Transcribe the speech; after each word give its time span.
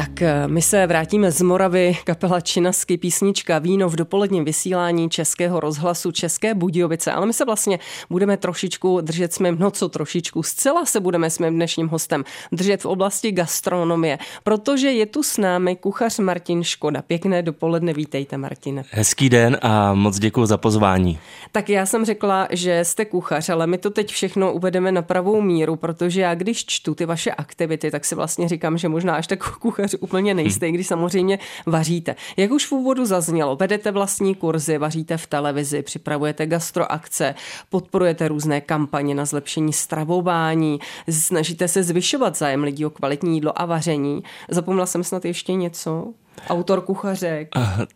Tak 0.00 0.22
eh, 0.22 0.48
my 0.48 0.62
se 0.62 0.86
vrátíme 0.86 1.30
z 1.32 1.42
Moravy, 1.42 1.96
kapela 2.04 2.40
Činasky, 2.40 2.96
písnička 2.96 3.58
Víno 3.58 3.88
v 3.88 3.96
dopoledním 3.96 4.44
vysílání 4.44 5.10
Českého 5.10 5.60
rozhlasu 5.60 6.12
České 6.12 6.54
Budějovice, 6.54 7.12
ale 7.12 7.26
my 7.26 7.32
se 7.32 7.44
vlastně 7.44 7.78
budeme 8.10 8.36
trošičku 8.36 9.00
držet 9.00 9.32
s 9.32 9.38
mým, 9.38 9.56
no 9.58 9.70
co 9.70 9.88
trošičku, 9.88 10.42
zcela 10.42 10.84
se 10.84 11.00
budeme 11.00 11.30
s 11.30 11.38
mým 11.38 11.54
dnešním 11.54 11.88
hostem 11.88 12.24
držet 12.52 12.82
v 12.82 12.86
oblasti 12.86 13.32
gastronomie, 13.32 14.18
protože 14.44 14.92
je 14.92 15.06
tu 15.06 15.22
s 15.22 15.38
námi 15.38 15.76
kuchař 15.76 16.18
Martin 16.18 16.64
Škoda. 16.64 17.02
Pěkné 17.02 17.42
dopoledne, 17.42 17.92
vítejte 17.92 18.38
Martine. 18.38 18.84
Hezký 18.90 19.28
den 19.28 19.58
a 19.62 19.94
moc 19.94 20.18
děkuji 20.18 20.46
za 20.46 20.56
pozvání. 20.56 21.18
Tak 21.52 21.68
já 21.68 21.86
jsem 21.86 22.04
řekla, 22.04 22.48
že 22.50 22.84
jste 22.84 23.04
kuchař, 23.04 23.48
ale 23.48 23.66
my 23.66 23.78
to 23.78 23.90
teď 23.90 24.10
všechno 24.12 24.52
uvedeme 24.52 24.92
na 24.92 25.02
pravou 25.02 25.40
míru, 25.40 25.76
protože 25.76 26.20
já 26.20 26.34
když 26.34 26.64
čtu 26.66 26.94
ty 26.94 27.06
vaše 27.06 27.30
aktivity, 27.30 27.90
tak 27.90 28.04
si 28.04 28.14
vlastně 28.14 28.48
říkám, 28.48 28.78
že 28.78 28.88
možná 28.88 29.14
až 29.14 29.26
tak 29.26 29.58
kuchař 29.58 29.89
kuchař 29.96 30.10
úplně 30.10 30.34
nejste, 30.34 30.66
hmm. 30.66 30.74
když 30.74 30.86
samozřejmě 30.86 31.38
vaříte. 31.66 32.16
Jak 32.36 32.50
už 32.50 32.66
v 32.66 32.72
úvodu 32.72 33.06
zaznělo, 33.06 33.56
vedete 33.56 33.90
vlastní 33.90 34.34
kurzy, 34.34 34.78
vaříte 34.78 35.16
v 35.16 35.26
televizi, 35.26 35.82
připravujete 35.82 36.46
gastroakce, 36.46 37.34
podporujete 37.68 38.28
různé 38.28 38.60
kampaně 38.60 39.14
na 39.14 39.24
zlepšení 39.24 39.72
stravování, 39.72 40.80
snažíte 41.08 41.68
se 41.68 41.82
zvyšovat 41.82 42.36
zájem 42.36 42.62
lidí 42.62 42.86
o 42.86 42.90
kvalitní 42.90 43.34
jídlo 43.34 43.52
a 43.60 43.66
vaření. 43.66 44.22
Zapomněla 44.48 44.86
jsem 44.86 45.04
snad 45.04 45.24
ještě 45.24 45.54
něco? 45.54 46.12
Autor 46.48 46.80
kuchařek. 46.80 47.48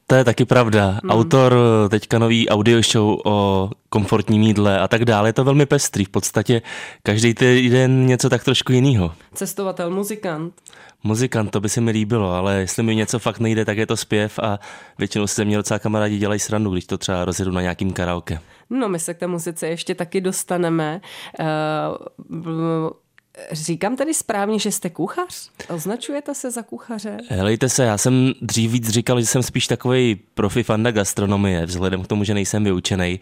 To 0.07 0.15
je 0.15 0.25
taky 0.25 0.45
pravda. 0.45 0.87
Hmm. 0.87 1.11
Autor 1.11 1.55
eh, 1.55 1.89
teďka 1.89 2.19
nový 2.19 2.49
audio 2.49 2.83
show 2.83 3.19
o 3.25 3.71
komfortním 3.89 4.43
jídle 4.43 4.81
a 4.81 4.89
tak 4.89 5.05
dále. 5.05 5.29
Je 5.29 5.33
to 5.33 5.45
velmi 5.45 5.67
pestrý. 5.67 6.05
V 6.05 6.09
podstatě 6.09 6.63
každý 7.03 7.35
den 7.71 8.07
něco 8.07 8.29
tak 8.29 8.45
trošku 8.45 8.73
jiného. 8.73 9.13
Cestovatel, 9.35 9.91
muzikant. 9.91 10.55
Muzikant, 11.05 11.51
to 11.51 11.61
by 11.61 11.69
se 11.69 11.81
mi 11.81 11.91
líbilo, 11.91 12.33
ale 12.33 12.55
jestli 12.55 12.83
mi 12.83 12.97
něco 12.97 13.19
fakt 13.19 13.41
nejde, 13.41 13.65
tak 13.65 13.79
je 13.79 13.87
to 13.87 13.97
zpěv 13.97 14.39
a 14.39 14.59
většinou 14.99 15.27
se 15.27 15.45
mě 15.45 15.57
docela 15.57 15.79
kamarádi 15.79 16.19
dělají 16.19 16.41
srandu, 16.41 16.71
když 16.71 16.87
to 16.87 16.99
třeba 16.99 17.25
rozjedu 17.25 17.51
na 17.51 17.63
nějakým 17.63 17.93
karaoke. 17.93 18.41
No, 18.71 18.89
my 18.89 18.99
se 18.99 19.15
k 19.15 19.19
té 19.19 19.27
muzice 19.27 19.69
ještě 19.69 19.95
taky 19.95 20.21
dostaneme. 20.21 21.01
Uh, 21.41 22.91
Říkám 23.53 23.97
tedy 23.97 24.15
správně, 24.15 24.59
že 24.59 24.73
jste 24.73 24.91
kuchař? 24.91 25.51
Označujete 25.69 26.35
se 26.35 26.51
za 26.51 26.63
kuchaře? 26.63 27.17
Helejte 27.29 27.69
se, 27.69 27.85
já 27.85 27.99
jsem 27.99 28.33
dřív 28.43 28.71
víc 28.71 28.89
říkal, 28.89 29.21
že 29.21 29.27
jsem 29.27 29.43
spíš 29.43 29.67
takový 29.67 30.15
profi 30.35 30.63
fanda 30.63 30.91
gastronomie, 30.91 31.67
vzhledem 31.67 32.03
k 32.03 32.07
tomu, 32.07 32.25
že 32.25 32.35
nejsem 32.35 32.65
vyučený. 32.65 33.21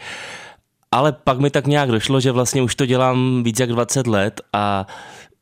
Ale 0.90 1.12
pak 1.12 1.38
mi 1.38 1.50
tak 1.50 1.66
nějak 1.66 1.90
došlo, 1.90 2.20
že 2.20 2.32
vlastně 2.32 2.62
už 2.62 2.74
to 2.74 2.86
dělám 2.86 3.42
víc 3.42 3.60
jak 3.60 3.68
20 3.68 4.06
let 4.06 4.40
a 4.52 4.86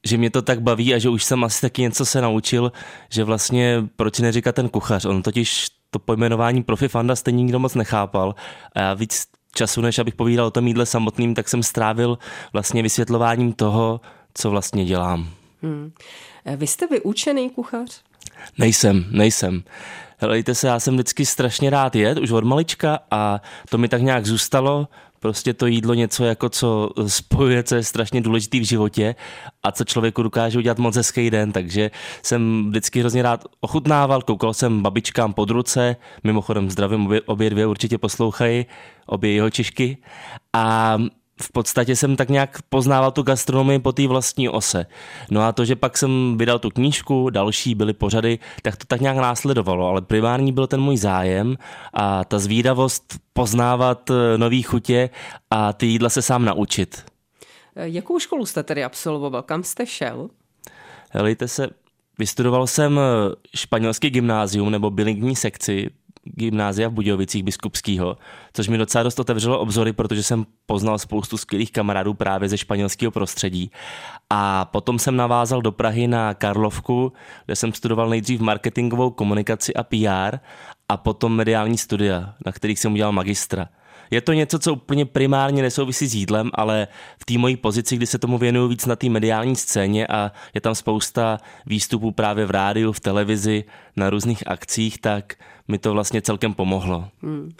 že 0.06 0.16
mě 0.16 0.30
to 0.30 0.42
tak 0.42 0.60
baví 0.60 0.94
a 0.94 0.98
že 0.98 1.08
už 1.08 1.24
jsem 1.24 1.44
asi 1.44 1.60
taky 1.60 1.82
něco 1.82 2.06
se 2.06 2.20
naučil, 2.20 2.72
že 3.10 3.24
vlastně 3.24 3.84
proč 3.96 4.18
neříkat 4.18 4.54
ten 4.54 4.68
kuchař. 4.68 5.04
On 5.04 5.22
totiž 5.22 5.66
to 5.90 5.98
pojmenování 5.98 6.62
profi 6.62 6.88
fanda 6.88 7.16
stejně 7.16 7.42
nikdo 7.42 7.58
moc 7.58 7.74
nechápal 7.74 8.34
a 8.74 8.80
já 8.80 8.94
víc 8.94 9.26
času, 9.54 9.80
než 9.80 9.98
abych 9.98 10.14
povídal 10.14 10.46
o 10.46 10.50
tom 10.50 10.66
jídle 10.66 10.86
samotným, 10.86 11.34
tak 11.34 11.48
jsem 11.48 11.62
strávil 11.62 12.18
vlastně 12.52 12.82
vysvětlováním 12.82 13.52
toho, 13.52 14.00
co 14.34 14.50
vlastně 14.50 14.84
dělám. 14.84 15.28
Hmm. 15.62 15.92
Vy 16.56 16.66
jste 16.66 16.86
vyučený 16.86 17.50
kuchař? 17.50 18.02
Nejsem, 18.58 19.04
nejsem. 19.10 19.62
Helejte 20.18 20.54
se, 20.54 20.66
já 20.66 20.80
jsem 20.80 20.94
vždycky 20.94 21.26
strašně 21.26 21.70
rád 21.70 21.96
jet, 21.96 22.18
už 22.18 22.30
od 22.30 22.44
malička 22.44 22.98
a 23.10 23.40
to 23.68 23.78
mi 23.78 23.88
tak 23.88 24.02
nějak 24.02 24.26
zůstalo 24.26 24.88
prostě 25.20 25.54
to 25.54 25.66
jídlo 25.66 25.94
něco 25.94 26.24
jako 26.24 26.48
co 26.48 26.90
spojuje, 27.06 27.62
co 27.62 27.74
je 27.74 27.84
strašně 27.84 28.20
důležitý 28.20 28.60
v 28.60 28.68
životě 28.68 29.14
a 29.62 29.72
co 29.72 29.84
člověku 29.84 30.22
dokáže 30.22 30.58
udělat 30.58 30.78
moc 30.78 30.96
hezký 30.96 31.30
den, 31.30 31.52
takže 31.52 31.90
jsem 32.22 32.66
vždycky 32.68 33.00
hrozně 33.00 33.22
rád 33.22 33.44
ochutnával, 33.60 34.22
koukal 34.22 34.54
jsem 34.54 34.82
babičkám 34.82 35.32
pod 35.32 35.50
ruce, 35.50 35.96
mimochodem 36.24 36.70
zdravím 36.70 37.06
obě, 37.06 37.20
obě 37.20 37.50
dvě, 37.50 37.66
určitě 37.66 37.98
poslouchají, 37.98 38.66
obě 39.06 39.32
jeho 39.32 39.50
čišky 39.50 39.96
a 40.52 40.98
v 41.42 41.52
podstatě 41.52 41.96
jsem 41.96 42.16
tak 42.16 42.28
nějak 42.28 42.62
poznával 42.68 43.10
tu 43.10 43.22
gastronomii 43.22 43.78
po 43.78 43.92
té 43.92 44.08
vlastní 44.08 44.48
ose. 44.48 44.86
No 45.30 45.42
a 45.42 45.52
to, 45.52 45.64
že 45.64 45.76
pak 45.76 45.98
jsem 45.98 46.38
vydal 46.38 46.58
tu 46.58 46.70
knížku, 46.70 47.30
další 47.30 47.74
byly 47.74 47.92
pořady, 47.92 48.38
tak 48.62 48.76
to 48.76 48.84
tak 48.86 49.00
nějak 49.00 49.16
následovalo, 49.16 49.88
ale 49.88 50.00
primární 50.00 50.52
byl 50.52 50.66
ten 50.66 50.80
můj 50.80 50.96
zájem 50.96 51.56
a 51.94 52.24
ta 52.24 52.38
zvídavost 52.38 53.14
poznávat 53.32 54.10
eh, 54.10 54.38
nový 54.38 54.62
chutě 54.62 55.10
a 55.50 55.72
ty 55.72 55.86
jídla 55.86 56.08
se 56.08 56.22
sám 56.22 56.44
naučit. 56.44 57.04
Eh, 57.76 57.88
jakou 57.88 58.18
školu 58.18 58.46
jste 58.46 58.62
tedy 58.62 58.84
absolvoval? 58.84 59.42
Kam 59.42 59.62
jste 59.62 59.86
šel? 59.86 60.30
Helejte 61.10 61.48
se, 61.48 61.68
vystudoval 62.18 62.66
jsem 62.66 62.98
eh, 62.98 63.34
španělský 63.56 64.10
gymnázium 64.10 64.70
nebo 64.70 64.90
bilingní 64.90 65.36
sekci 65.36 65.90
gymnázia 66.24 66.88
v 66.88 66.92
Budějovicích 66.92 67.42
biskupského, 67.42 68.16
což 68.52 68.68
mi 68.68 68.78
docela 68.78 69.04
dost 69.04 69.20
otevřelo 69.20 69.60
obzory, 69.60 69.92
protože 69.92 70.22
jsem 70.22 70.46
poznal 70.66 70.98
spoustu 70.98 71.36
skvělých 71.36 71.72
kamarádů 71.72 72.14
právě 72.14 72.48
ze 72.48 72.58
španělského 72.58 73.10
prostředí. 73.10 73.70
A 74.30 74.64
potom 74.64 74.98
jsem 74.98 75.16
navázal 75.16 75.62
do 75.62 75.72
Prahy 75.72 76.08
na 76.08 76.34
Karlovku, 76.34 77.12
kde 77.46 77.56
jsem 77.56 77.72
studoval 77.72 78.08
nejdřív 78.08 78.40
marketingovou 78.40 79.10
komunikaci 79.10 79.74
a 79.74 79.82
PR 79.82 80.38
a 80.88 80.96
potom 80.96 81.36
mediální 81.36 81.78
studia, 81.78 82.34
na 82.46 82.52
kterých 82.52 82.78
jsem 82.78 82.92
udělal 82.92 83.12
magistra. 83.12 83.68
Je 84.10 84.20
to 84.20 84.32
něco, 84.32 84.58
co 84.58 84.72
úplně 84.72 85.06
primárně 85.06 85.62
nesouvisí 85.62 86.06
s 86.06 86.14
jídlem, 86.14 86.50
ale 86.54 86.88
v 87.18 87.24
té 87.24 87.38
mojí 87.38 87.56
pozici, 87.56 87.96
kdy 87.96 88.06
se 88.06 88.18
tomu 88.18 88.38
věnuju 88.38 88.68
víc 88.68 88.86
na 88.86 88.96
té 88.96 89.08
mediální 89.08 89.56
scéně 89.56 90.06
a 90.06 90.32
je 90.54 90.60
tam 90.60 90.74
spousta 90.74 91.38
výstupů 91.66 92.12
právě 92.12 92.46
v 92.46 92.50
rádiu, 92.50 92.92
v 92.92 93.00
televizi, 93.00 93.64
na 93.96 94.10
různých 94.10 94.46
akcích, 94.46 94.98
tak 94.98 95.34
mi 95.70 95.78
to 95.78 95.92
vlastně 95.92 96.22
celkem 96.22 96.54
pomohlo. 96.54 97.08
Hmm. 97.22 97.52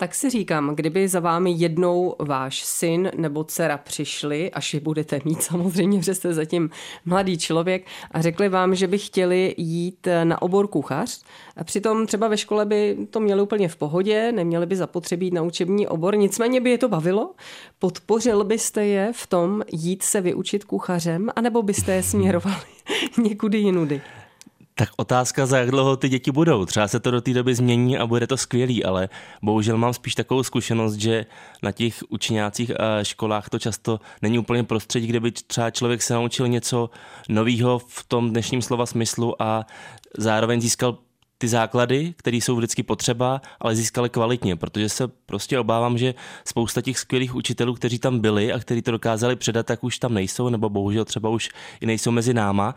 Tak 0.00 0.14
si 0.14 0.30
říkám, 0.30 0.74
kdyby 0.74 1.08
za 1.08 1.20
vámi 1.20 1.50
jednou 1.56 2.14
váš 2.18 2.64
syn 2.64 3.10
nebo 3.16 3.44
dcera 3.44 3.78
přišli, 3.78 4.50
až 4.50 4.74
je 4.74 4.80
budete 4.80 5.20
mít 5.24 5.42
samozřejmě, 5.52 6.02
že 6.02 6.14
jste 6.14 6.34
zatím 6.34 6.70
mladý 7.04 7.38
člověk, 7.38 7.86
a 8.10 8.22
řekli 8.22 8.48
vám, 8.48 8.74
že 8.74 8.86
by 8.86 8.98
chtěli 8.98 9.54
jít 9.56 10.08
na 10.24 10.42
obor 10.42 10.66
kuchař, 10.66 11.22
a 11.56 11.64
přitom 11.64 12.06
třeba 12.06 12.28
ve 12.28 12.36
škole 12.36 12.66
by 12.66 12.96
to 13.10 13.20
měli 13.20 13.42
úplně 13.42 13.68
v 13.68 13.76
pohodě, 13.76 14.32
neměli 14.32 14.66
by 14.66 14.76
zapotřebí 14.76 15.30
na 15.30 15.42
učební 15.42 15.86
obor, 15.86 16.16
nicméně 16.16 16.60
by 16.60 16.70
je 16.70 16.78
to 16.78 16.88
bavilo, 16.88 17.34
podpořil 17.78 18.44
byste 18.44 18.86
je 18.86 19.12
v 19.14 19.26
tom 19.26 19.62
jít 19.72 20.02
se 20.02 20.20
vyučit 20.20 20.64
kuchařem, 20.64 21.30
anebo 21.36 21.62
byste 21.62 21.94
je 21.94 22.02
směrovali 22.02 22.66
někudy 23.22 23.58
jinudy? 23.58 24.00
Tak 24.78 24.88
otázka, 24.96 25.46
za 25.46 25.58
jak 25.58 25.70
dlouho 25.70 25.96
ty 25.96 26.08
děti 26.08 26.30
budou. 26.30 26.64
Třeba 26.64 26.88
se 26.88 27.00
to 27.00 27.10
do 27.10 27.20
té 27.20 27.34
doby 27.34 27.54
změní 27.54 27.98
a 27.98 28.06
bude 28.06 28.26
to 28.26 28.36
skvělý, 28.36 28.84
ale 28.84 29.08
bohužel 29.42 29.76
mám 29.76 29.94
spíš 29.94 30.14
takovou 30.14 30.42
zkušenost, 30.42 30.94
že 30.94 31.26
na 31.62 31.72
těch 31.72 32.02
učňácích 32.08 32.80
a 32.80 33.04
školách 33.04 33.48
to 33.48 33.58
často 33.58 34.00
není 34.22 34.38
úplně 34.38 34.64
prostředí, 34.64 35.06
kde 35.06 35.20
by 35.20 35.32
třeba 35.32 35.70
člověk 35.70 36.02
se 36.02 36.14
naučil 36.14 36.48
něco 36.48 36.90
nového 37.28 37.78
v 37.78 38.04
tom 38.08 38.30
dnešním 38.30 38.62
slova 38.62 38.86
smyslu 38.86 39.42
a 39.42 39.66
zároveň 40.18 40.60
získal 40.60 40.98
ty 41.38 41.48
základy, 41.48 42.14
které 42.16 42.36
jsou 42.36 42.56
vždycky 42.56 42.82
potřeba, 42.82 43.40
ale 43.60 43.76
získali 43.76 44.08
kvalitně, 44.08 44.56
protože 44.56 44.88
se 44.88 45.08
prostě 45.08 45.58
obávám, 45.58 45.98
že 45.98 46.14
spousta 46.44 46.82
těch 46.82 46.98
skvělých 46.98 47.34
učitelů, 47.34 47.74
kteří 47.74 47.98
tam 47.98 48.18
byli 48.18 48.52
a 48.52 48.58
kteří 48.58 48.82
to 48.82 48.90
dokázali 48.90 49.36
předat, 49.36 49.66
tak 49.66 49.84
už 49.84 49.98
tam 49.98 50.14
nejsou, 50.14 50.48
nebo 50.48 50.68
bohužel 50.68 51.04
třeba 51.04 51.28
už 51.28 51.48
i 51.80 51.86
nejsou 51.86 52.10
mezi 52.10 52.34
náma. 52.34 52.74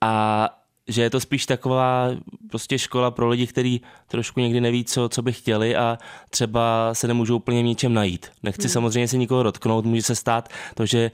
A 0.00 0.63
že 0.88 1.02
je 1.02 1.10
to 1.10 1.20
spíš 1.20 1.46
taková 1.46 2.10
prostě 2.50 2.78
škola 2.78 3.10
pro 3.10 3.28
lidi, 3.28 3.46
kteří 3.46 3.80
trošku 4.08 4.40
někdy 4.40 4.60
neví, 4.60 4.84
co, 4.84 5.08
co 5.08 5.22
by 5.22 5.32
chtěli 5.32 5.76
a 5.76 5.98
třeba 6.30 6.94
se 6.94 7.08
nemůžou 7.08 7.36
úplně 7.36 7.62
v 7.62 7.64
ničem 7.64 7.94
najít. 7.94 8.26
Nechci 8.42 8.62
hmm. 8.62 8.72
samozřejmě 8.72 9.08
se 9.08 9.16
nikoho 9.16 9.42
dotknout, 9.42 9.84
může 9.84 10.02
se 10.02 10.14
stát 10.14 10.48
to, 10.74 10.86
že 10.86 11.10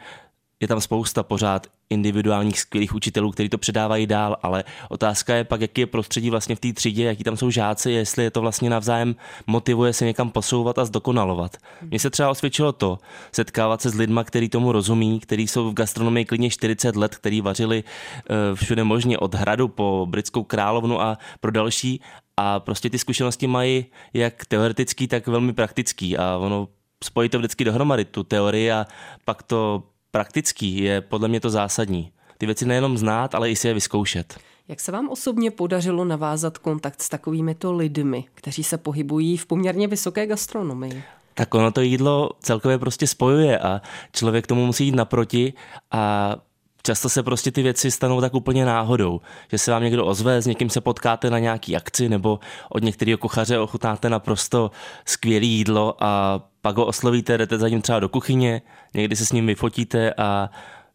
je 0.61 0.69
tam 0.69 0.81
spousta 0.81 1.23
pořád 1.23 1.67
individuálních 1.91 2.61
skvělých 2.61 2.95
učitelů, 2.95 3.31
kteří 3.31 3.49
to 3.49 3.59
předávají 3.59 4.07
dál, 4.07 4.37
ale 4.43 4.65
otázka 4.89 5.35
je 5.35 5.45
pak, 5.45 5.61
jaký 5.61 5.81
je 5.81 5.87
prostředí 5.87 6.31
vlastně 6.31 6.57
v 6.57 6.61
té 6.61 6.73
třídě, 6.73 7.05
jaký 7.05 7.25
tam 7.25 7.37
jsou 7.37 7.51
žáci, 7.51 7.91
jestli 7.91 8.25
je 8.25 8.31
to 8.31 8.41
vlastně 8.41 8.71
navzájem 8.71 9.17
motivuje 9.47 9.93
se 9.93 10.05
někam 10.05 10.31
posouvat 10.31 10.79
a 10.79 10.85
zdokonalovat. 10.85 11.57
Mně 11.83 11.99
se 11.99 12.11
třeba 12.11 12.31
osvědčilo 12.31 12.73
to, 12.73 12.99
setkávat 13.33 13.83
se 13.83 13.91
s 13.91 13.95
lidmi, 13.95 14.21
kteří 14.25 14.49
tomu 14.49 14.73
rozumí, 14.73 15.21
kteří 15.21 15.47
jsou 15.47 15.71
v 15.71 15.75
gastronomii 15.75 16.25
klidně 16.25 16.51
40 16.51 16.97
let, 16.97 17.17
kteří 17.17 17.41
vařili 17.41 17.85
uh, 17.85 18.57
všude 18.57 18.85
možně 18.85 19.19
od 19.19 19.35
hradu 19.35 19.69
po 19.69 20.07
britskou 20.11 20.45
královnu 20.45 21.01
a 21.01 21.19
pro 21.41 21.51
další 21.51 22.01
a 22.37 22.61
prostě 22.61 22.91
ty 22.91 22.99
zkušenosti 22.99 23.47
mají 23.47 23.87
jak 24.15 24.45
teoretický, 24.45 25.09
tak 25.09 25.27
velmi 25.27 25.53
praktický 25.53 26.17
a 26.17 26.37
ono 26.37 26.69
spojí 27.05 27.29
to 27.29 27.39
vždycky 27.39 27.65
dohromady, 27.65 28.05
tu 28.05 28.23
teorii 28.23 28.73
a 28.73 28.87
pak 29.25 29.43
to 29.43 29.83
praktický 30.11 30.77
je 30.83 31.01
podle 31.01 31.29
mě 31.29 31.41
to 31.41 31.51
zásadní. 31.51 32.13
Ty 32.39 32.47
věci 32.47 32.67
nejenom 32.67 32.99
znát, 32.99 33.35
ale 33.35 33.51
i 33.51 33.57
si 33.57 33.69
je 33.69 33.75
vyzkoušet. 33.75 34.39
Jak 34.69 34.81
se 34.81 34.93
vám 34.93 35.09
osobně 35.09 35.51
podařilo 35.51 36.05
navázat 36.05 36.59
kontakt 36.59 37.03
s 37.03 37.09
takovými 37.09 37.55
to 37.55 37.73
lidmi, 37.73 38.25
kteří 38.35 38.65
se 38.65 38.79
pohybují 38.79 39.37
v 39.37 39.47
poměrně 39.47 39.89
vysoké 39.89 40.27
gastronomii? 40.27 41.03
Tak 41.35 41.55
ono 41.55 41.71
to 41.71 41.81
jídlo 41.81 42.31
celkově 42.41 42.79
prostě 42.79 43.07
spojuje 43.07 43.59
a 43.59 43.81
člověk 44.13 44.47
tomu 44.47 44.67
musí 44.67 44.85
jít 44.85 44.95
naproti 44.95 45.53
a 45.91 46.37
často 46.83 47.09
se 47.09 47.23
prostě 47.23 47.51
ty 47.51 47.63
věci 47.63 47.91
stanou 47.91 48.21
tak 48.21 48.35
úplně 48.35 48.65
náhodou, 48.65 49.21
že 49.51 49.59
se 49.59 49.71
vám 49.71 49.83
někdo 49.83 50.07
ozve, 50.07 50.43
s 50.43 50.47
někým 50.47 50.71
se 50.71 50.81
potkáte 50.81 51.31
na 51.31 51.39
nějaký 51.39 51.77
akci 51.77 52.09
nebo 52.09 52.39
od 52.69 52.83
některého 52.83 53.19
kuchaře 53.19 53.59
ochutnáte 53.59 54.11
naprosto 54.11 54.71
skvělé 55.05 55.47
jídlo 55.47 55.97
a 56.01 56.41
pak 56.63 56.77
ho 56.77 56.87
oslovíte, 56.87 57.39
jdete 57.39 57.59
za 57.59 57.69
ním 57.69 57.83
třeba 57.83 58.01
do 58.01 58.09
kuchyně, 58.09 58.63
někdy 58.95 59.17
se 59.17 59.27
s 59.27 59.33
ním 59.33 59.47
vyfotíte 59.47 60.15
a 60.15 60.51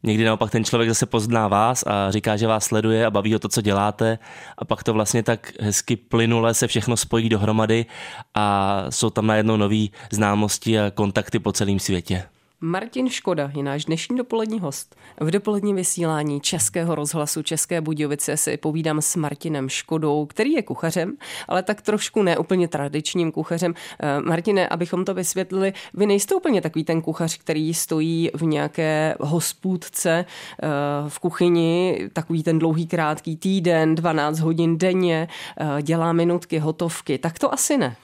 Někdy 0.06 0.24
naopak 0.24 0.52
ten 0.52 0.64
člověk 0.64 0.90
zase 0.90 1.06
pozná 1.06 1.48
vás 1.48 1.84
a 1.88 2.12
říká, 2.12 2.38
že 2.38 2.48
vás 2.48 2.66
sleduje 2.66 3.06
a 3.06 3.12
baví 3.12 3.34
ho 3.34 3.40
to, 3.40 3.50
co 3.50 3.62
děláte 3.62 4.20
a 4.58 4.66
pak 4.66 4.84
to 4.84 4.94
vlastně 4.94 5.24
tak 5.24 5.54
hezky 5.60 5.96
plynule 5.96 6.54
se 6.54 6.68
všechno 6.68 6.98
spojí 6.98 7.30
dohromady 7.30 7.86
a 8.34 8.86
jsou 8.90 9.10
tam 9.10 9.28
najednou 9.28 9.58
nové 9.58 9.86
známosti 10.12 10.80
a 10.80 10.92
kontakty 10.92 11.40
po 11.40 11.52
celém 11.52 11.80
světě. 11.80 12.24
Martin 12.62 13.10
Škoda 13.10 13.52
je 13.56 13.64
náš 13.64 13.86
dnešní 13.86 14.18
dopolední 14.18 14.60
host. 14.60 14.96
V 15.20 15.32
dopoledním 15.32 15.76
vysílání 15.76 16.42
Českého 16.42 16.96
rozhlasu 16.96 17.44
České 17.44 17.82
Budějovice 17.82 18.38
si 18.38 18.58
povídám 18.58 19.02
s 19.02 19.16
Martinem 19.16 19.70
Škodou, 19.70 20.26
který 20.26 20.52
je 20.52 20.62
kuchařem, 20.62 21.18
ale 21.48 21.64
tak 21.64 21.82
trošku 21.82 22.24
neúplně 22.24 22.68
tradičním 22.68 23.32
kuchařem. 23.32 23.74
Eh, 24.00 24.22
Martine, 24.22 24.68
abychom 24.68 25.06
to 25.06 25.14
vysvětlili, 25.14 25.74
vy 25.94 26.06
nejste 26.06 26.36
úplně 26.36 26.62
takový 26.62 26.84
ten 26.84 27.02
kuchař, 27.02 27.38
který 27.38 27.74
stojí 27.74 28.32
v 28.34 28.44
nějaké 28.44 29.16
hospůdce 29.20 30.26
eh, 30.64 30.68
v 31.08 31.20
kuchyni, 31.20 32.00
takový 32.14 32.44
ten 32.44 32.60
dlouhý 32.60 32.88
krátký 32.88 33.38
týden, 33.38 33.96
12 33.96 34.40
hodin 34.40 34.78
denně, 34.78 35.28
eh, 35.58 35.82
dělá 35.82 36.14
minutky, 36.14 36.60
hotovky. 36.60 37.18
Tak 37.18 37.40
to 37.40 37.54
asi 37.54 37.78
ne. 37.78 37.96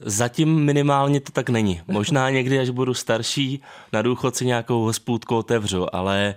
Zatím 0.00 0.64
minimálně 0.64 1.20
to 1.20 1.32
tak 1.32 1.48
není. 1.48 1.82
Možná 1.88 2.30
někdy, 2.30 2.58
až 2.58 2.70
budu 2.70 2.94
starší, 2.94 3.62
na 3.92 4.02
důchodci 4.02 4.46
nějakou 4.46 4.82
hospůdku 4.84 5.36
otevřu, 5.36 5.94
ale 5.96 6.34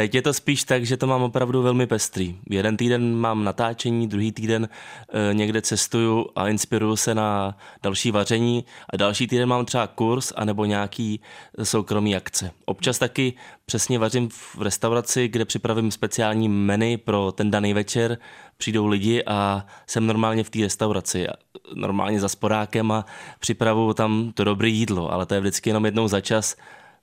Teď 0.00 0.14
je 0.14 0.22
to 0.22 0.34
spíš 0.34 0.64
tak, 0.64 0.86
že 0.86 0.96
to 0.96 1.06
mám 1.06 1.22
opravdu 1.22 1.62
velmi 1.62 1.86
pestrý. 1.86 2.36
Jeden 2.50 2.76
týden 2.76 3.14
mám 3.14 3.44
natáčení, 3.44 4.08
druhý 4.08 4.32
týden 4.32 4.68
e, 5.30 5.34
někde 5.34 5.62
cestuju 5.62 6.26
a 6.36 6.48
inspiruju 6.48 6.96
se 6.96 7.14
na 7.14 7.56
další 7.82 8.10
vaření 8.10 8.64
a 8.90 8.96
další 8.96 9.26
týden 9.26 9.48
mám 9.48 9.64
třeba 9.64 9.86
kurz 9.86 10.32
anebo 10.36 10.64
nějaký 10.64 11.20
soukromý 11.62 12.16
akce. 12.16 12.50
Občas 12.64 12.98
taky 12.98 13.32
přesně 13.66 13.98
vařím 13.98 14.28
v 14.28 14.62
restauraci, 14.62 15.28
kde 15.28 15.44
připravím 15.44 15.90
speciální 15.90 16.48
menu 16.48 16.98
pro 17.04 17.32
ten 17.32 17.50
daný 17.50 17.74
večer. 17.74 18.18
Přijdou 18.56 18.86
lidi 18.86 19.24
a 19.24 19.66
jsem 19.86 20.06
normálně 20.06 20.44
v 20.44 20.50
té 20.50 20.58
restauraci, 20.58 21.26
normálně 21.74 22.20
za 22.20 22.28
sporákem 22.28 22.92
a 22.92 23.04
připravuju 23.40 23.94
tam 23.94 24.32
to 24.34 24.44
dobré 24.44 24.68
jídlo, 24.68 25.12
ale 25.12 25.26
to 25.26 25.34
je 25.34 25.40
vždycky 25.40 25.70
jenom 25.70 25.84
jednou 25.84 26.08
za 26.08 26.20
čas 26.20 26.56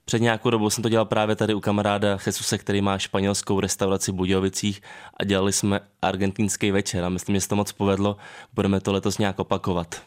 před 0.08 0.22
nějakou 0.22 0.50
dobou 0.50 0.70
jsem 0.70 0.82
to 0.82 0.88
dělal 0.88 1.04
právě 1.04 1.36
tady 1.36 1.54
u 1.54 1.60
kamaráda 1.60 2.18
Jesuse, 2.26 2.58
který 2.58 2.80
má 2.80 2.98
španělskou 2.98 3.60
restauraci 3.60 4.12
v 4.12 4.14
Budějovicích 4.14 4.82
a 5.16 5.24
dělali 5.24 5.52
jsme 5.52 5.80
argentinský 6.02 6.70
večer 6.70 7.04
a 7.04 7.08
myslím, 7.08 7.36
že 7.36 7.40
se 7.40 7.48
to 7.48 7.56
moc 7.56 7.72
povedlo. 7.72 8.16
Budeme 8.54 8.80
to 8.80 8.92
letos 8.92 9.18
nějak 9.18 9.38
opakovat. 9.38 10.02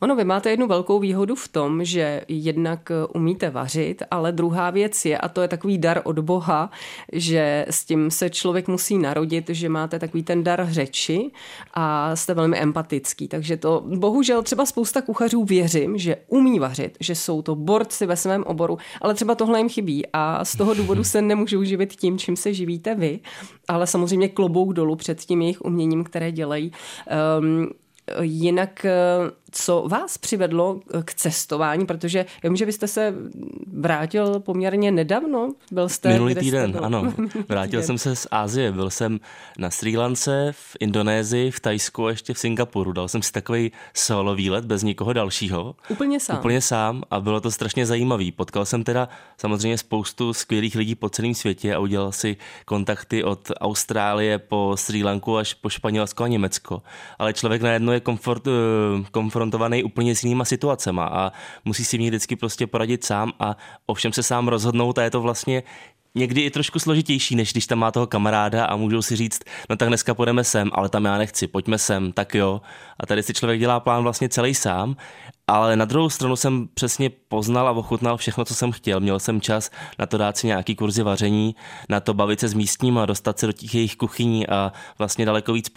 Ono, 0.00 0.16
vy 0.16 0.24
máte 0.24 0.50
jednu 0.50 0.66
velkou 0.66 0.98
výhodu 0.98 1.34
v 1.34 1.48
tom, 1.48 1.84
že 1.84 2.22
jednak 2.28 2.90
eh, 2.90 2.94
umíte 3.14 3.50
vařit, 3.50 4.02
ale 4.10 4.32
druhá 4.32 4.70
věc 4.70 5.04
je, 5.04 5.18
a 5.18 5.28
to 5.28 5.42
je 5.42 5.48
takový 5.48 5.78
dar 5.78 6.00
od 6.04 6.18
Boha, 6.18 6.70
že 7.12 7.66
s 7.68 7.84
tím 7.84 8.10
se 8.10 8.30
člověk 8.30 8.68
musí 8.68 8.98
narodit, 8.98 9.48
že 9.48 9.68
máte 9.68 9.98
takový 9.98 10.22
ten 10.22 10.44
dar 10.44 10.66
řeči 10.70 11.30
a 11.74 12.16
jste 12.16 12.34
velmi 12.34 12.58
empatický. 12.58 13.28
Takže 13.28 13.56
to 13.56 13.84
bohužel 13.86 14.42
třeba 14.42 14.66
spousta 14.66 15.02
kuchařů 15.02 15.44
věřím, 15.44 15.98
že 15.98 16.16
umí 16.28 16.58
vařit, 16.58 16.98
že 17.00 17.14
jsou 17.14 17.42
to 17.42 17.54
borci 17.54 18.06
ve 18.06 18.16
svém 18.16 18.44
oboru, 18.44 18.78
ale 19.00 19.14
třeba 19.14 19.34
tohle 19.34 19.58
jim 19.58 19.68
chybí 19.68 20.06
a 20.12 20.44
z 20.44 20.56
toho 20.56 20.74
důvodu 20.74 21.04
se 21.04 21.22
nemůžou 21.22 21.64
živit 21.64 21.96
tím, 21.96 22.18
čím 22.18 22.36
se 22.36 22.54
živíte 22.54 22.94
vy, 22.94 23.20
ale 23.68 23.86
samozřejmě 23.86 24.28
klobouk 24.28 24.72
dolů 24.72 24.96
před 24.96 25.20
tím 25.20 25.42
jejich 25.42 25.64
uměním, 25.64 26.04
které 26.04 26.32
dělají. 26.32 26.72
Um, 27.40 27.68
Jinak, 28.20 28.84
eh, 28.84 28.90
co 29.50 29.84
vás 29.88 30.18
přivedlo 30.18 30.80
k 31.04 31.14
cestování, 31.14 31.86
protože 31.86 32.26
já 32.42 32.50
vím, 32.50 32.56
že 32.56 32.64
vy 32.64 32.72
jste 32.72 32.88
se 32.88 33.14
vrátil 33.72 34.40
poměrně 34.40 34.92
nedávno. 34.92 35.52
Byl 35.72 35.88
jste, 35.88 36.08
Minulý 36.08 36.34
týden, 36.34 36.70
jste 36.70 36.80
ano. 36.80 37.12
Vrátil 37.48 37.82
jsem 37.82 37.98
se 37.98 38.16
z 38.16 38.26
Ázie, 38.30 38.72
byl 38.72 38.90
jsem 38.90 39.20
na 39.58 39.70
Sri 39.70 39.96
Lance, 39.96 40.48
v 40.52 40.76
Indonésii, 40.80 41.50
v 41.50 41.60
Tajsku 41.60 42.06
a 42.06 42.10
ještě 42.10 42.34
v 42.34 42.38
Singapuru. 42.38 42.92
Dal 42.92 43.08
jsem 43.08 43.22
si 43.22 43.32
takový 43.32 43.72
solo 43.94 44.34
výlet 44.34 44.64
bez 44.64 44.82
nikoho 44.82 45.12
dalšího. 45.12 45.76
Úplně 45.88 46.20
sám. 46.20 46.38
Úplně 46.38 46.60
sám 46.60 47.02
a 47.10 47.20
bylo 47.20 47.40
to 47.40 47.50
strašně 47.50 47.86
zajímavý. 47.86 48.32
Potkal 48.32 48.64
jsem 48.64 48.84
teda 48.84 49.08
samozřejmě 49.38 49.78
spoustu 49.78 50.32
skvělých 50.32 50.74
lidí 50.74 50.94
po 50.94 51.08
celém 51.08 51.34
světě 51.34 51.74
a 51.74 51.78
udělal 51.78 52.12
si 52.12 52.36
kontakty 52.64 53.24
od 53.24 53.52
Austrálie 53.60 54.38
po 54.38 54.72
Sri 54.76 55.04
Lanku 55.04 55.36
až 55.36 55.54
po 55.54 55.68
Španělsko 55.68 56.24
a 56.24 56.28
Německo. 56.28 56.82
Ale 57.18 57.32
člověk 57.32 57.62
najednou 57.62 57.92
je 57.92 58.00
komfort, 58.00 58.46
eh, 58.46 58.50
konfrontovaný 59.38 59.84
úplně 59.84 60.14
s 60.14 60.22
jinýma 60.22 60.44
situacema 60.44 61.06
a 61.06 61.32
musí 61.64 61.84
si 61.84 61.98
mě 61.98 62.10
vždycky 62.10 62.36
prostě 62.36 62.66
poradit 62.66 63.04
sám 63.04 63.32
a 63.40 63.56
ovšem 63.86 64.12
se 64.12 64.22
sám 64.22 64.48
rozhodnout 64.48 64.98
a 64.98 65.02
je 65.02 65.10
to 65.10 65.20
vlastně 65.20 65.62
někdy 66.18 66.40
i 66.40 66.50
trošku 66.50 66.78
složitější, 66.78 67.36
než 67.36 67.52
když 67.52 67.66
tam 67.66 67.78
má 67.78 67.90
toho 67.90 68.06
kamaráda 68.06 68.64
a 68.64 68.76
můžou 68.76 69.02
si 69.02 69.16
říct, 69.16 69.40
no 69.70 69.76
tak 69.76 69.88
dneska 69.88 70.14
půjdeme 70.14 70.44
sem, 70.44 70.70
ale 70.72 70.88
tam 70.88 71.04
já 71.04 71.18
nechci, 71.18 71.46
pojďme 71.46 71.78
sem, 71.78 72.12
tak 72.12 72.34
jo. 72.34 72.60
A 73.00 73.06
tady 73.06 73.22
si 73.22 73.34
člověk 73.34 73.60
dělá 73.60 73.80
plán 73.80 74.02
vlastně 74.02 74.28
celý 74.28 74.54
sám, 74.54 74.96
ale 75.46 75.76
na 75.76 75.84
druhou 75.84 76.10
stranu 76.10 76.36
jsem 76.36 76.68
přesně 76.74 77.10
poznal 77.10 77.68
a 77.68 77.70
ochutnal 77.70 78.16
všechno, 78.16 78.44
co 78.44 78.54
jsem 78.54 78.72
chtěl. 78.72 79.00
Měl 79.00 79.18
jsem 79.18 79.40
čas 79.40 79.70
na 79.98 80.06
to 80.06 80.18
dát 80.18 80.36
si 80.36 80.46
nějaký 80.46 80.74
kurzy 80.76 81.02
vaření, 81.02 81.56
na 81.88 82.00
to 82.00 82.14
bavit 82.14 82.40
se 82.40 82.48
s 82.48 82.54
místníma, 82.54 83.06
dostat 83.06 83.38
se 83.38 83.46
do 83.46 83.52
těch 83.52 83.74
jejich 83.74 83.96
kuchyní 83.96 84.48
a 84.48 84.72
vlastně 84.98 85.26
daleko 85.26 85.52
víc 85.52 85.72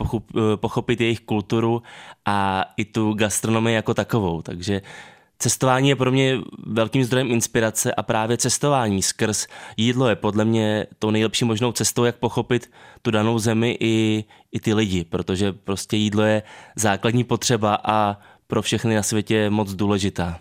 pochopit 0.55 1.01
jejich 1.01 1.19
kulturu 1.19 1.83
a 2.25 2.65
i 2.77 2.85
tu 2.85 3.13
gastronomii 3.13 3.75
jako 3.75 3.93
takovou. 3.93 4.41
Takže 4.41 4.81
Cestování 5.41 5.89
je 5.89 5.95
pro 5.95 6.11
mě 6.11 6.39
velkým 6.65 7.03
zdrojem 7.03 7.31
inspirace 7.31 7.93
a 7.93 8.03
právě 8.03 8.37
cestování 8.37 9.01
skrz 9.01 9.47
jídlo 9.77 10.09
je 10.09 10.15
podle 10.15 10.45
mě 10.45 10.87
tou 10.99 11.11
nejlepší 11.11 11.45
možnou 11.45 11.71
cestou, 11.71 12.03
jak 12.03 12.15
pochopit 12.15 12.71
tu 13.01 13.11
danou 13.11 13.39
zemi 13.39 13.77
i, 13.79 14.23
i 14.51 14.59
ty 14.59 14.73
lidi, 14.73 15.03
protože 15.03 15.53
prostě 15.53 15.97
jídlo 15.97 16.23
je 16.23 16.43
základní 16.75 17.23
potřeba 17.23 17.79
a 17.83 18.17
pro 18.47 18.61
všechny 18.61 18.95
na 18.95 19.03
světě 19.03 19.49
moc 19.49 19.73
důležitá. 19.73 20.39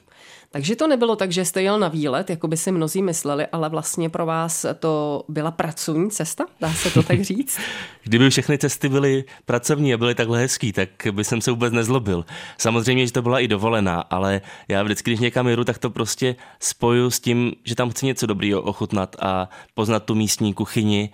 Takže 0.52 0.76
to 0.76 0.86
nebylo 0.86 1.16
tak, 1.16 1.32
že 1.32 1.44
jste 1.44 1.62
jel 1.62 1.78
na 1.78 1.88
výlet, 1.88 2.30
jako 2.30 2.48
by 2.48 2.56
si 2.56 2.72
mnozí 2.72 3.02
mysleli, 3.02 3.46
ale 3.46 3.68
vlastně 3.68 4.08
pro 4.08 4.26
vás 4.26 4.66
to 4.78 5.24
byla 5.28 5.50
pracovní 5.50 6.10
cesta, 6.10 6.46
dá 6.60 6.72
se 6.72 6.90
to 6.90 7.02
tak 7.02 7.20
říct? 7.22 7.60
Kdyby 8.04 8.30
všechny 8.30 8.58
cesty 8.58 8.88
byly 8.88 9.24
pracovní 9.44 9.94
a 9.94 9.96
byly 9.96 10.14
takhle 10.14 10.38
hezký, 10.38 10.72
tak 10.72 10.88
by 11.10 11.24
jsem 11.24 11.40
se 11.40 11.50
vůbec 11.50 11.72
nezlobil. 11.72 12.24
Samozřejmě, 12.58 13.06
že 13.06 13.12
to 13.12 13.22
byla 13.22 13.40
i 13.40 13.48
dovolená, 13.48 14.00
ale 14.00 14.40
já 14.68 14.82
vždycky, 14.82 15.10
když 15.10 15.20
někam 15.20 15.48
jedu, 15.48 15.64
tak 15.64 15.78
to 15.78 15.90
prostě 15.90 16.36
spoju 16.60 17.10
s 17.10 17.20
tím, 17.20 17.52
že 17.64 17.74
tam 17.74 17.90
chci 17.90 18.06
něco 18.06 18.26
dobrého 18.26 18.62
ochutnat 18.62 19.16
a 19.20 19.48
poznat 19.74 20.04
tu 20.04 20.14
místní 20.14 20.54
kuchyni 20.54 21.10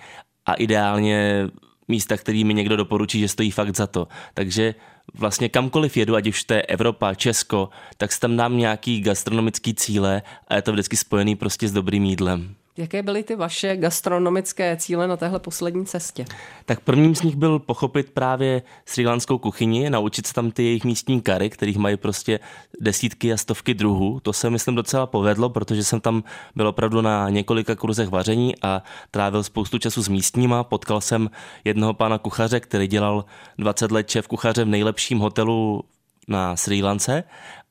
a 0.47 0.55
ideálně 0.55 1.49
místa, 1.89 2.17
který 2.17 2.45
mi 2.45 2.55
někdo 2.55 2.77
doporučí, 2.77 3.21
že 3.21 3.29
stojí 3.29 3.51
fakt 3.51 3.77
za 3.77 3.87
to. 3.87 4.09
Takže 4.35 4.75
vlastně 5.15 5.49
kamkoliv 5.49 5.97
jedu, 5.97 6.15
ať 6.15 6.27
už 6.27 6.45
to 6.45 6.55
je 6.55 6.63
Evropa, 6.63 7.15
Česko, 7.15 7.69
tak 7.97 8.19
tam 8.19 8.37
dám 8.37 8.57
nějaký 8.57 9.01
gastronomický 9.01 9.75
cíle 9.75 10.23
a 10.49 10.55
je 10.55 10.63
to 10.63 10.73
vždycky 10.73 10.97
spojený 10.97 11.37
prostě 11.37 11.69
s 11.69 11.73
dobrým 11.73 12.05
jídlem. 12.05 12.55
Jaké 12.79 13.03
byly 13.03 13.23
ty 13.23 13.37
vaše 13.37 13.77
gastronomické 13.77 14.77
cíle 14.77 15.09
na 15.09 15.17
téhle 15.17 15.39
poslední 15.39 15.87
cestě? 15.87 16.25
Tak 16.65 16.81
prvním 16.81 17.15
z 17.15 17.23
nich 17.23 17.37
byl 17.37 17.59
pochopit 17.59 18.11
právě 18.11 18.63
srílanskou 18.87 19.39
kuchyni, 19.39 19.91
naučit 19.91 20.27
se 20.27 20.35
tam 20.35 20.51
ty 20.51 20.65
jejich 20.65 20.85
místní 20.85 21.21
kary, 21.21 21.51
kterých 21.51 21.77
mají 21.77 21.97
prostě 21.97 22.41
desítky 22.81 23.33
a 23.33 23.37
stovky 23.37 23.75
druhů. 23.75 24.21
To 24.21 24.33
se 24.33 24.51
myslím 24.51 24.75
docela 24.75 25.07
povedlo, 25.07 25.49
protože 25.49 25.85
jsem 25.85 26.01
tam 26.01 26.25
byl 26.57 26.69
opravdu 26.69 27.01
na 27.01 27.31
několika 27.31 27.75
kurzech 27.75 28.09
vaření 28.09 28.55
a 28.63 28.83
trávil 29.11 29.43
spoustu 29.43 29.79
času 29.79 30.03
s 30.03 30.09
místníma. 30.09 30.65
Potkal 30.65 31.01
jsem 31.01 31.31
jednoho 31.65 31.95
pána 31.95 32.19
kuchaře, 32.19 32.61
který 32.61 32.87
dělal 32.87 33.25
20 33.59 33.93
let 33.93 34.11
šéf 34.11 34.27
kuchaře 34.27 34.65
v 34.65 34.69
nejlepším 34.69 35.19
hotelu 35.19 35.85
na 36.29 36.57
Sri 36.57 36.83
Lance 36.83 37.25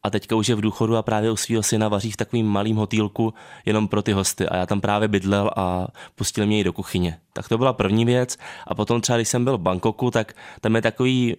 a 0.06 0.10
teďka 0.10 0.36
už 0.36 0.48
je 0.48 0.56
v 0.56 0.62
důchodu 0.62 0.98
a 0.98 1.02
právě 1.02 1.32
u 1.32 1.36
svého 1.36 1.64
syna 1.64 1.88
vaří 1.88 2.12
v 2.12 2.18
takovým 2.18 2.46
malým 2.46 2.76
hotýlku 2.76 3.34
jenom 3.66 3.88
pro 3.88 4.02
ty 4.02 4.12
hosty. 4.12 4.48
A 4.48 4.58
já 4.58 4.66
tam 4.66 4.82
právě 4.82 5.08
bydlel 5.08 5.52
a 5.56 5.88
pustil 6.16 6.46
mě 6.46 6.60
i 6.60 6.64
do 6.64 6.74
kuchyně. 6.74 7.20
Tak 7.34 7.50
to 7.50 7.58
byla 7.58 7.74
první 7.74 8.06
věc. 8.06 8.38
A 8.68 8.76
potom 8.76 9.02
třeba, 9.02 9.18
když 9.18 9.30
jsem 9.30 9.44
byl 9.44 9.58
v 9.58 9.62
Bangkoku, 9.62 10.12
tak 10.12 10.34
tam 10.62 10.76
je 10.76 10.82
takový 10.82 11.36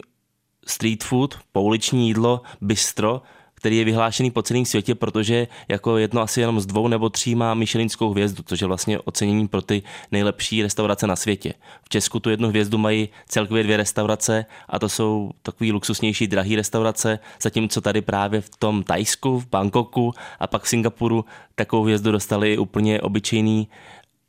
street 0.66 1.04
food, 1.04 1.38
pouliční 1.52 2.06
jídlo, 2.06 2.40
bistro, 2.60 3.22
který 3.56 3.76
je 3.76 3.84
vyhlášený 3.84 4.30
po 4.30 4.42
celém 4.42 4.64
světě, 4.64 4.94
protože 4.94 5.46
jako 5.68 5.96
jedno 5.96 6.20
asi 6.20 6.40
jenom 6.40 6.60
z 6.60 6.66
dvou 6.66 6.88
nebo 6.88 7.08
tří 7.10 7.34
má 7.34 7.54
Michelinskou 7.54 8.10
hvězdu, 8.10 8.42
což 8.46 8.60
je 8.60 8.66
vlastně 8.66 8.98
ocenění 8.98 9.48
pro 9.48 9.62
ty 9.62 9.82
nejlepší 10.12 10.62
restaurace 10.62 11.06
na 11.06 11.16
světě. 11.16 11.54
V 11.82 11.88
Česku 11.88 12.20
tu 12.20 12.30
jednu 12.30 12.48
hvězdu 12.48 12.78
mají 12.78 13.08
celkově 13.28 13.62
dvě 13.62 13.76
restaurace 13.76 14.44
a 14.68 14.78
to 14.78 14.88
jsou 14.88 15.30
takový 15.42 15.72
luxusnější, 15.72 16.26
drahý 16.26 16.56
restaurace, 16.56 17.18
zatímco 17.42 17.80
tady 17.80 18.02
právě 18.02 18.40
v 18.40 18.50
tom 18.58 18.82
Tajsku, 18.82 19.40
v 19.40 19.46
Bangkoku 19.46 20.14
a 20.40 20.46
pak 20.46 20.62
v 20.62 20.68
Singapuru 20.68 21.24
takovou 21.54 21.82
hvězdu 21.82 22.12
dostali 22.12 22.58
úplně 22.58 23.00
obyčejný 23.00 23.68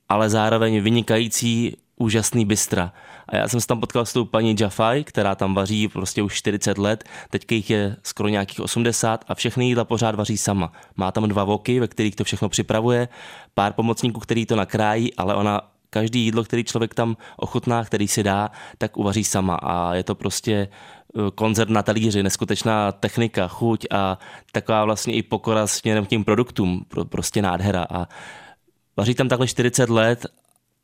ale 0.09 0.29
zároveň 0.29 0.81
vynikající, 0.81 1.77
úžasný 1.97 2.45
bystra. 2.45 2.93
A 3.29 3.35
já 3.35 3.47
jsem 3.47 3.61
se 3.61 3.67
tam 3.67 3.79
potkal 3.79 4.05
s 4.05 4.13
tou 4.13 4.25
paní 4.25 4.55
Jafaj, 4.59 5.03
která 5.03 5.35
tam 5.35 5.53
vaří 5.53 5.87
prostě 5.87 6.21
už 6.21 6.35
40 6.35 6.77
let, 6.77 7.03
teďka 7.29 7.55
jich 7.55 7.69
je 7.69 7.95
skoro 8.03 8.29
nějakých 8.29 8.59
80 8.59 9.25
a 9.27 9.35
všechny 9.35 9.65
jídla 9.65 9.85
pořád 9.85 10.15
vaří 10.15 10.37
sama. 10.37 10.71
Má 10.95 11.11
tam 11.11 11.29
dva 11.29 11.43
voky, 11.43 11.79
ve 11.79 11.87
kterých 11.87 12.15
to 12.15 12.23
všechno 12.23 12.49
připravuje, 12.49 13.07
pár 13.53 13.73
pomocníků, 13.73 14.19
který 14.19 14.45
to 14.45 14.55
nakrájí, 14.55 15.13
ale 15.13 15.35
ona 15.35 15.61
každý 15.89 16.23
jídlo, 16.23 16.43
který 16.43 16.63
člověk 16.63 16.93
tam 16.93 17.17
ochutná, 17.37 17.83
který 17.83 18.07
si 18.07 18.23
dá, 18.23 18.51
tak 18.77 18.97
uvaří 18.97 19.23
sama 19.23 19.55
a 19.55 19.93
je 19.93 20.03
to 20.03 20.15
prostě 20.15 20.53
eh, 20.53 21.31
koncert 21.35 21.69
na 21.69 21.83
talíři, 21.83 22.23
neskutečná 22.23 22.91
technika, 22.91 23.47
chuť 23.47 23.85
a 23.91 24.19
taková 24.51 24.85
vlastně 24.85 25.13
i 25.13 25.23
pokora 25.23 25.67
směrem 25.67 26.05
k 26.05 26.09
tím 26.09 26.23
produktům, 26.23 26.85
prostě 27.09 27.41
nádhera 27.41 27.87
a 27.89 28.07
vaří 28.97 29.15
tam 29.15 29.29
takhle 29.29 29.47
40 29.47 29.89
let 29.89 30.25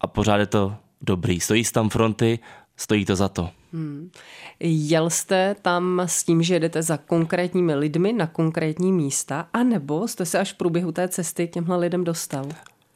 a 0.01 0.07
pořád 0.07 0.37
je 0.37 0.45
to 0.45 0.75
dobrý. 1.03 1.39
Stojí 1.39 1.63
tam 1.63 1.89
fronty, 1.89 2.39
stojí 2.77 3.05
to 3.05 3.15
za 3.15 3.29
to. 3.29 3.49
Hmm. 3.73 4.09
Jel 4.59 5.09
jste 5.09 5.55
tam 5.61 5.99
s 6.05 6.23
tím, 6.23 6.43
že 6.43 6.59
jdete 6.59 6.81
za 6.81 6.97
konkrétními 6.97 7.75
lidmi 7.75 8.13
na 8.13 8.27
konkrétní 8.27 8.91
místa, 8.91 9.47
anebo 9.53 10.07
jste 10.07 10.25
se 10.25 10.39
až 10.39 10.53
v 10.53 10.57
průběhu 10.57 10.91
té 10.91 11.07
cesty 11.07 11.47
k 11.47 11.51
těmhle 11.51 11.77
lidem 11.77 12.03
dostal? 12.03 12.45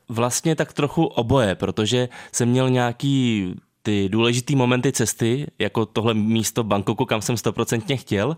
Vlastně 0.10 0.56
tak 0.56 0.74
trochu 0.74 1.06
oboje, 1.06 1.56
protože 1.56 2.10
jsem 2.32 2.50
měl 2.50 2.70
nějaký 2.70 3.56
ty 3.88 4.10
důležité 4.10 4.56
momenty 4.56 4.92
cesty, 4.92 5.48
jako 5.60 5.86
tohle 5.86 6.14
místo 6.14 6.64
Bangkoku, 6.64 7.06
kam 7.06 7.22
jsem 7.22 7.38
stoprocentně 7.38 7.98
chtěl. 7.98 8.38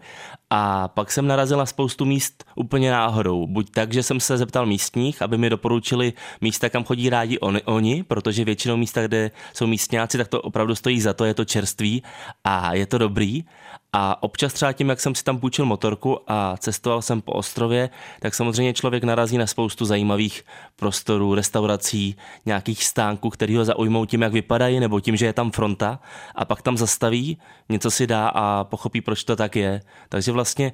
A 0.50 0.88
pak 0.88 1.12
jsem 1.12 1.28
narazil 1.28 1.58
na 1.58 1.66
spoustu 1.66 2.06
míst 2.06 2.44
úplně 2.56 2.92
náhodou. 2.92 3.48
Buď 3.48 3.70
tak, 3.72 3.94
že 3.94 4.04
jsem 4.04 4.20
se 4.20 4.38
zeptal 4.38 4.66
místních, 4.66 5.22
aby 5.22 5.38
mi 5.38 5.50
doporučili 5.50 6.14
místa, 6.42 6.70
kam 6.70 6.84
chodí 6.84 7.10
rádi 7.10 7.40
oni, 7.40 7.62
oni 7.62 8.04
protože 8.04 8.46
většinou 8.46 8.78
místa, 8.78 9.08
kde 9.08 9.32
jsou 9.54 9.68
místňáci, 9.68 10.18
tak 10.18 10.28
to 10.28 10.42
opravdu 10.42 10.76
stojí 10.76 11.02
za 11.02 11.14
to, 11.14 11.26
je 11.26 11.34
to 11.34 11.46
čerství 11.46 12.04
a 12.44 12.74
je 12.74 12.86
to 12.86 12.98
dobrý. 12.98 13.44
A 13.94 14.24
občas 14.24 14.54
třeba 14.54 14.74
tím, 14.74 14.90
jak 14.90 15.00
jsem 15.00 15.16
si 15.16 15.24
tam 15.24 15.40
půjčil 15.40 15.66
motorku 15.66 16.20
a 16.28 16.58
cestoval 16.58 17.02
jsem 17.02 17.22
po 17.22 17.32
ostrově, 17.32 17.90
tak 18.20 18.36
samozřejmě 18.36 18.74
člověk 18.74 19.04
narazí 19.04 19.38
na 19.38 19.48
spoustu 19.48 19.86
zajímavých 19.86 20.46
prostorů, 20.76 21.36
restaurací, 21.36 22.16
nějakých 22.46 22.84
stánků, 22.84 23.30
který 23.30 23.56
ho 23.56 23.66
zaujmou 23.66 24.06
tím, 24.06 24.22
jak 24.22 24.34
vypadají, 24.34 24.80
nebo 24.80 25.00
tím, 25.00 25.16
že 25.16 25.26
je 25.26 25.34
tam 25.34 25.52
fronta 25.52 26.00
a 26.36 26.46
pak 26.46 26.62
tam 26.62 26.78
zastaví, 26.78 27.38
něco 27.70 27.92
si 27.92 28.08
dá 28.08 28.28
a 28.28 28.64
pochopí, 28.64 29.02
proč 29.02 29.24
to 29.24 29.36
tak 29.36 29.56
je. 29.56 29.82
Takže 30.10 30.32
vlastně 30.32 30.74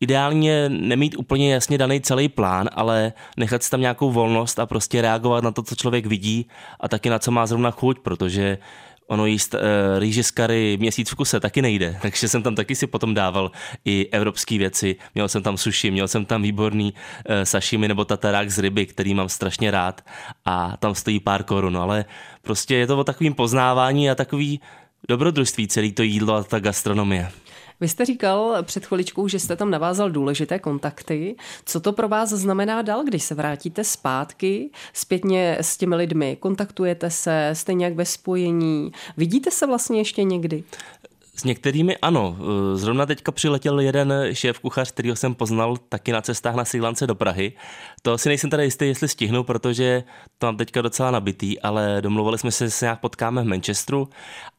ideálně 0.00 0.68
nemít 0.68 1.18
úplně 1.18 1.52
jasně 1.52 1.78
daný 1.78 2.00
celý 2.00 2.28
plán, 2.28 2.70
ale 2.72 3.12
nechat 3.36 3.62
si 3.62 3.70
tam 3.70 3.80
nějakou 3.80 4.10
volnost 4.10 4.58
a 4.58 4.66
prostě 4.66 5.02
reagovat 5.02 5.44
na 5.44 5.50
to, 5.50 5.62
co 5.62 5.74
člověk 5.74 6.06
vidí 6.06 6.46
a 6.80 6.88
taky 6.88 7.10
na 7.10 7.18
co 7.18 7.30
má 7.30 7.46
zrovna 7.46 7.70
chuť, 7.70 7.98
protože 7.98 8.58
ono 9.12 9.26
jíst 9.26 9.54
uh, 9.54 9.60
rýže 9.98 10.22
z 10.22 10.30
kary 10.30 10.76
měsíc 10.80 11.10
v 11.10 11.14
kuse 11.14 11.40
taky 11.40 11.62
nejde, 11.62 11.98
takže 12.02 12.28
jsem 12.28 12.42
tam 12.42 12.54
taky 12.54 12.74
si 12.74 12.86
potom 12.86 13.14
dával 13.14 13.50
i 13.84 14.08
evropské 14.12 14.58
věci. 14.58 14.96
Měl 15.14 15.28
jsem 15.28 15.42
tam 15.42 15.56
sushi, 15.56 15.90
měl 15.90 16.08
jsem 16.08 16.24
tam 16.24 16.42
výborný 16.42 16.92
uh, 16.92 17.34
sashimi 17.44 17.88
nebo 17.88 18.04
tatarák 18.04 18.50
z 18.50 18.58
ryby, 18.58 18.86
který 18.86 19.14
mám 19.14 19.28
strašně 19.28 19.70
rád 19.70 20.04
a 20.44 20.76
tam 20.76 20.94
stojí 20.94 21.20
pár 21.20 21.42
korun, 21.42 21.76
ale 21.76 22.04
prostě 22.42 22.74
je 22.74 22.86
to 22.86 22.98
o 22.98 23.04
takovým 23.04 23.34
poznávání 23.34 24.10
a 24.10 24.14
takový 24.14 24.60
dobrodružství 25.08 25.68
celý 25.68 25.92
to 25.92 26.02
jídlo 26.02 26.34
a 26.34 26.44
ta 26.44 26.58
gastronomie. 26.58 27.28
Vy 27.80 27.88
jste 27.88 28.04
říkal 28.04 28.56
před 28.62 28.86
chviličkou, 28.86 29.28
že 29.28 29.38
jste 29.38 29.56
tam 29.56 29.70
navázal 29.70 30.10
důležité 30.10 30.58
kontakty. 30.58 31.36
Co 31.64 31.80
to 31.80 31.92
pro 31.92 32.08
vás 32.08 32.28
znamená 32.28 32.82
dál, 32.82 33.04
když 33.04 33.22
se 33.22 33.34
vrátíte 33.34 33.84
zpátky, 33.84 34.70
zpětně 34.92 35.56
s 35.60 35.76
těmi 35.76 35.96
lidmi? 35.96 36.36
Kontaktujete 36.40 37.10
se, 37.10 37.50
jste 37.52 37.74
nějak 37.74 37.94
ve 37.94 38.04
spojení? 38.04 38.92
Vidíte 39.16 39.50
se 39.50 39.66
vlastně 39.66 40.00
ještě 40.00 40.24
někdy? 40.24 40.64
S 41.36 41.44
některými 41.44 41.96
ano. 41.96 42.36
Zrovna 42.74 43.06
teďka 43.06 43.32
přiletěl 43.32 43.80
jeden 43.80 44.14
šéf 44.32 44.58
kuchař, 44.58 44.90
kterýho 44.90 45.16
jsem 45.16 45.34
poznal 45.34 45.76
taky 45.88 46.12
na 46.12 46.22
cestách 46.22 46.54
na 46.54 46.64
Sri 46.64 46.80
Lance 46.80 47.06
do 47.06 47.14
Prahy. 47.14 47.52
To 48.02 48.18
si 48.18 48.28
nejsem 48.28 48.50
tady 48.50 48.64
jistý, 48.64 48.86
jestli 48.86 49.08
stihnu, 49.08 49.44
protože 49.44 50.04
to 50.38 50.46
mám 50.46 50.56
teďka 50.56 50.82
docela 50.82 51.10
nabitý, 51.10 51.60
ale 51.60 51.96
domluvili 52.00 52.38
jsme 52.38 52.50
se, 52.50 52.64
že 52.64 52.70
se 52.70 52.84
nějak 52.84 53.00
potkáme 53.00 53.42
v 53.42 53.46
Manchesteru 53.46 54.08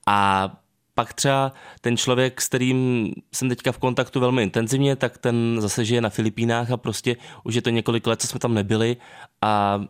a 0.07 0.49
pak 0.95 1.13
třeba 1.13 1.53
ten 1.81 1.97
člověk, 1.97 2.41
s 2.41 2.47
kterým 2.47 3.11
jsem 3.33 3.49
teďka 3.49 3.71
v 3.71 3.77
kontaktu 3.77 4.19
velmi 4.19 4.43
intenzivně, 4.43 4.95
tak 4.95 5.17
ten 5.17 5.57
zase 5.59 5.85
žije 5.85 6.01
na 6.01 6.09
Filipínách 6.09 6.71
a 6.71 6.77
prostě 6.77 7.15
už 7.43 7.55
je 7.55 7.61
to 7.61 7.69
několik 7.69 8.07
let, 8.07 8.21
co 8.21 8.27
jsme 8.27 8.39
tam 8.39 8.53
nebyli 8.53 8.97
a 9.41 9.81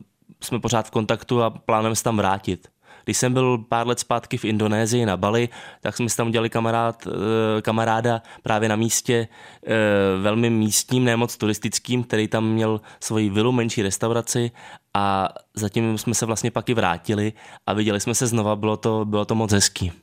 jsme 0.43 0.59
pořád 0.59 0.87
v 0.87 0.91
kontaktu 0.91 1.43
a 1.43 1.49
plánujeme 1.49 1.95
se 1.95 2.03
tam 2.03 2.17
vrátit. 2.17 2.67
Když 3.03 3.17
jsem 3.17 3.33
byl 3.33 3.57
pár 3.57 3.87
let 3.87 3.99
zpátky 3.99 4.37
v 4.37 4.45
Indonésii 4.45 5.05
na 5.05 5.17
Bali, 5.17 5.49
tak 5.81 5.97
jsme 5.97 6.09
si 6.09 6.17
tam 6.17 6.27
udělali 6.27 6.49
kamarád, 6.49 7.07
eh, 7.07 7.61
kamaráda 7.61 8.21
právě 8.43 8.69
na 8.69 8.75
místě 8.75 9.27
eh, 9.67 9.73
velmi 10.21 10.49
místním, 10.49 11.03
nemoc 11.03 11.37
turistickým, 11.37 12.03
který 12.03 12.27
tam 12.27 12.49
měl 12.49 12.81
svoji 12.99 13.29
vilu, 13.29 13.51
menší 13.51 13.81
restauraci 13.81 14.51
a 14.93 15.29
zatím 15.53 15.97
jsme 15.97 16.13
se 16.13 16.25
vlastně 16.25 16.51
pak 16.51 16.69
i 16.69 16.73
vrátili 16.73 17.33
a 17.65 17.73
viděli 17.73 17.99
jsme 17.99 18.15
se 18.15 18.27
znova, 18.27 18.55
bylo 18.55 18.77
to, 18.77 19.05
bylo 19.05 19.25
to 19.25 19.35
moc 19.35 19.51
hezký. 19.51 20.02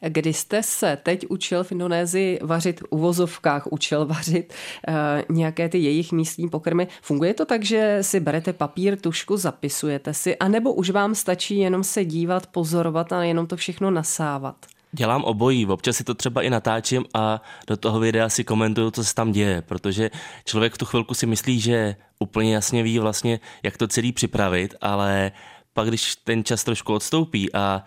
Kdy 0.00 0.32
jste 0.32 0.62
se 0.62 0.98
teď 1.02 1.26
učil 1.28 1.64
v 1.64 1.72
Indonésii 1.72 2.38
vařit 2.42 2.80
v 2.80 2.84
uvozovkách, 2.90 3.66
učil 3.70 4.06
vařit 4.06 4.54
uh, 4.88 5.36
nějaké 5.36 5.68
ty 5.68 5.78
jejich 5.78 6.12
místní 6.12 6.48
pokrmy, 6.48 6.88
funguje 7.02 7.34
to 7.34 7.44
tak, 7.44 7.64
že 7.64 7.98
si 8.00 8.20
berete 8.20 8.52
papír, 8.52 9.00
tušku, 9.00 9.36
zapisujete 9.36 10.14
si, 10.14 10.36
anebo 10.36 10.72
už 10.72 10.90
vám 10.90 11.14
stačí 11.14 11.58
jenom 11.58 11.84
se 11.84 12.04
dívat, 12.04 12.46
pozorovat 12.46 13.12
a 13.12 13.22
jenom 13.22 13.46
to 13.46 13.56
všechno 13.56 13.90
nasávat? 13.90 14.56
Dělám 14.94 15.24
obojí, 15.24 15.66
občas 15.66 15.96
si 15.96 16.04
to 16.04 16.14
třeba 16.14 16.42
i 16.42 16.50
natáčím 16.50 17.04
a 17.14 17.42
do 17.66 17.76
toho 17.76 18.00
videa 18.00 18.28
si 18.28 18.44
komentuju, 18.44 18.90
co 18.90 19.04
se 19.04 19.14
tam 19.14 19.32
děje, 19.32 19.62
protože 19.62 20.10
člověk 20.44 20.74
v 20.74 20.78
tu 20.78 20.84
chvilku 20.84 21.14
si 21.14 21.26
myslí, 21.26 21.60
že 21.60 21.96
úplně 22.18 22.54
jasně 22.54 22.82
ví 22.82 22.98
vlastně, 22.98 23.40
jak 23.62 23.76
to 23.76 23.88
celý 23.88 24.12
připravit, 24.12 24.74
ale 24.80 25.32
pak, 25.74 25.88
když 25.88 26.16
ten 26.16 26.44
čas 26.44 26.64
trošku 26.64 26.94
odstoupí 26.94 27.54
a 27.54 27.84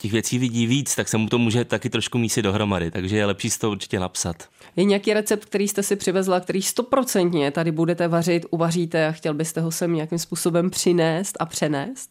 těch 0.00 0.12
věcí 0.12 0.38
vidí 0.38 0.66
víc, 0.66 0.96
tak 0.96 1.08
se 1.08 1.18
mu 1.18 1.28
to 1.28 1.38
může 1.38 1.64
taky 1.64 1.90
trošku 1.90 2.18
mísit 2.18 2.42
dohromady, 2.42 2.90
takže 2.90 3.16
je 3.16 3.26
lepší 3.26 3.50
to 3.60 3.70
určitě 3.70 4.00
napsat. 4.00 4.48
Je 4.76 4.84
nějaký 4.84 5.14
recept, 5.14 5.44
který 5.44 5.68
jste 5.68 5.82
si 5.82 5.96
přivezla, 5.96 6.40
který 6.40 6.62
stoprocentně 6.62 7.50
tady 7.50 7.72
budete 7.72 8.08
vařit, 8.08 8.46
uvaříte 8.50 9.06
a 9.06 9.12
chtěl 9.12 9.34
byste 9.34 9.60
ho 9.60 9.70
sem 9.70 9.94
nějakým 9.94 10.18
způsobem 10.18 10.70
přinést 10.70 11.36
a 11.40 11.46
přenést? 11.46 12.10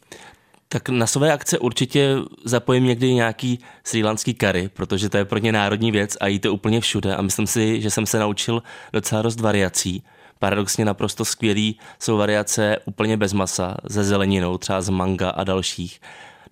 Tak 0.67 0.89
na 0.89 1.07
své 1.07 1.33
akce 1.33 1.59
určitě 1.59 2.15
zapojím 2.45 2.83
někdy 2.83 3.13
nějaký 3.13 3.59
srílanský 3.83 4.33
kary, 4.33 4.69
protože 4.73 5.09
to 5.09 5.17
je 5.17 5.25
pro 5.25 5.39
ně 5.39 5.51
národní 5.51 5.91
věc 5.91 6.17
a 6.19 6.27
jíte 6.27 6.49
úplně 6.49 6.81
všude 6.81 7.15
a 7.15 7.21
myslím 7.21 7.47
si, 7.47 7.81
že 7.81 7.89
jsem 7.89 8.05
se 8.05 8.19
naučil 8.19 8.63
docela 8.93 9.21
dost 9.21 9.39
variací. 9.39 10.03
Paradoxně 10.39 10.85
naprosto 10.85 11.25
skvělý 11.25 11.79
jsou 11.99 12.17
variace 12.17 12.77
úplně 12.85 13.17
bez 13.17 13.33
masa, 13.33 13.77
ze 13.83 14.03
zeleninou, 14.03 14.57
třeba 14.57 14.81
z 14.81 14.89
manga 14.89 15.29
a 15.29 15.43
dalších. 15.43 15.99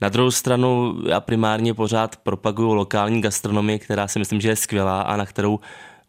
Na 0.01 0.09
druhou 0.09 0.31
stranu 0.31 0.95
já 1.07 1.19
primárně 1.19 1.73
pořád 1.73 2.15
propaguju 2.15 2.73
lokální 2.73 3.21
gastronomii, 3.21 3.79
která 3.79 4.07
si 4.07 4.19
myslím, 4.19 4.41
že 4.41 4.49
je 4.49 4.55
skvělá 4.55 5.01
a 5.01 5.17
na 5.17 5.25
kterou 5.25 5.59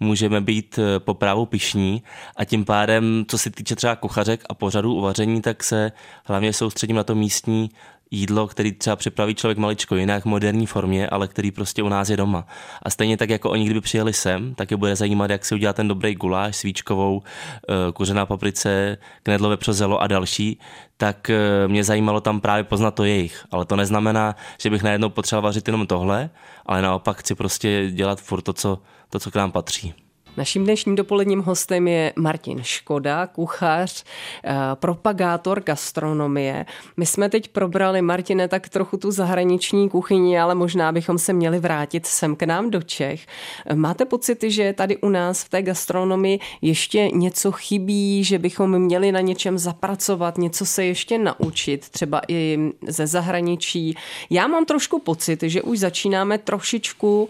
můžeme 0.00 0.40
být 0.40 0.78
eh, 0.78 1.00
po 1.00 1.14
právu 1.14 1.47
pišní 1.47 2.02
a 2.37 2.45
tím 2.45 2.64
pádem, 2.64 3.25
co 3.28 3.38
se 3.38 3.50
týče 3.50 3.76
třeba 3.76 3.97
kuchařek 3.97 4.45
a 4.49 4.54
pořadů 4.54 4.95
uvaření, 4.95 5.42
tak 5.42 5.64
se 5.64 5.92
hlavně 6.25 6.52
soustředím 6.52 6.97
na 6.97 7.04
to 7.04 7.14
místní 7.14 7.71
jídlo, 8.10 8.46
který 8.46 8.72
třeba 8.72 8.96
připraví 8.96 9.34
člověk 9.34 9.58
maličko 9.58 9.96
jinak 9.96 10.22
v 10.22 10.26
moderní 10.26 10.66
formě, 10.66 11.08
ale 11.08 11.28
který 11.28 11.50
prostě 11.50 11.82
u 11.82 11.88
nás 11.88 12.08
je 12.08 12.16
doma. 12.16 12.46
A 12.82 12.90
stejně 12.90 13.16
tak, 13.16 13.30
jako 13.30 13.50
oni 13.50 13.64
kdyby 13.64 13.80
přijeli 13.80 14.12
sem, 14.12 14.54
tak 14.54 14.70
je 14.70 14.76
bude 14.76 14.96
zajímat, 14.96 15.30
jak 15.30 15.44
si 15.44 15.54
udělá 15.54 15.72
ten 15.72 15.88
dobrý 15.88 16.14
guláš 16.14 16.56
svíčkovou, 16.56 17.22
eh, 17.22 17.92
kuřená 17.92 18.26
paprice, 18.26 18.98
knedlové 19.22 19.56
přozelo 19.56 20.02
a 20.02 20.06
další, 20.06 20.58
tak 20.96 21.30
eh, 21.30 21.68
mě 21.68 21.84
zajímalo 21.84 22.20
tam 22.20 22.40
právě 22.40 22.64
poznat 22.64 22.90
to 22.90 23.04
jejich. 23.04 23.44
Ale 23.50 23.64
to 23.64 23.76
neznamená, 23.76 24.36
že 24.60 24.70
bych 24.70 24.82
najednou 24.82 25.08
potřeboval 25.08 25.48
vařit 25.48 25.68
jenom 25.68 25.86
tohle, 25.86 26.30
ale 26.66 26.82
naopak 26.82 27.16
chci 27.18 27.34
prostě 27.34 27.90
dělat 27.90 28.20
furt 28.20 28.42
to, 28.42 28.52
co, 28.52 28.78
to, 29.10 29.18
co 29.18 29.30
k 29.30 29.34
nám 29.34 29.52
patří. 29.52 30.07
Naším 30.38 30.64
dnešním 30.64 30.95
dopoledním 30.95 31.40
hostem 31.40 31.88
je 31.88 32.12
Martin 32.16 32.59
Škoda, 32.62 33.26
kuchař, 33.26 34.04
eh, 34.45 34.54
propagátor 34.75 35.61
gastronomie. 35.61 36.66
My 36.97 37.07
jsme 37.07 37.28
teď 37.28 37.49
probrali, 37.49 38.02
Martine, 38.02 38.49
tak 38.49 38.68
trochu 38.68 38.97
tu 38.97 39.11
zahraniční 39.11 39.90
kuchyni, 39.90 40.40
ale 40.40 40.54
možná 40.54 40.92
bychom 40.92 41.18
se 41.18 41.33
měli 41.33 41.59
vrátit 41.59 42.07
sem 42.07 42.37
k 42.37 42.42
nám 42.42 42.71
do 42.71 42.83
Čech. 42.83 43.26
Máte 43.75 44.04
pocit, 44.04 44.42
že 44.42 44.73
tady 44.73 44.97
u 44.97 45.09
nás 45.09 45.45
v 45.45 45.49
té 45.49 45.62
gastronomii 45.62 46.38
ještě 46.62 47.11
něco 47.11 47.52
chybí, 47.52 48.25
že 48.25 48.38
bychom 48.38 48.78
měli 48.78 49.12
na 49.12 49.21
něčem 49.21 49.59
zapracovat, 49.59 50.38
něco 50.38 50.66
se 50.66 50.85
ještě 50.85 51.18
naučit, 51.18 51.88
třeba 51.88 52.21
i 52.28 52.59
ze 52.88 53.07
zahraničí? 53.07 53.95
Já 54.30 54.47
mám 54.47 54.64
trošku 54.64 54.99
pocit, 54.99 55.42
že 55.42 55.62
už 55.62 55.78
začínáme 55.78 56.38
trošičku 56.38 57.23
uh, 57.23 57.28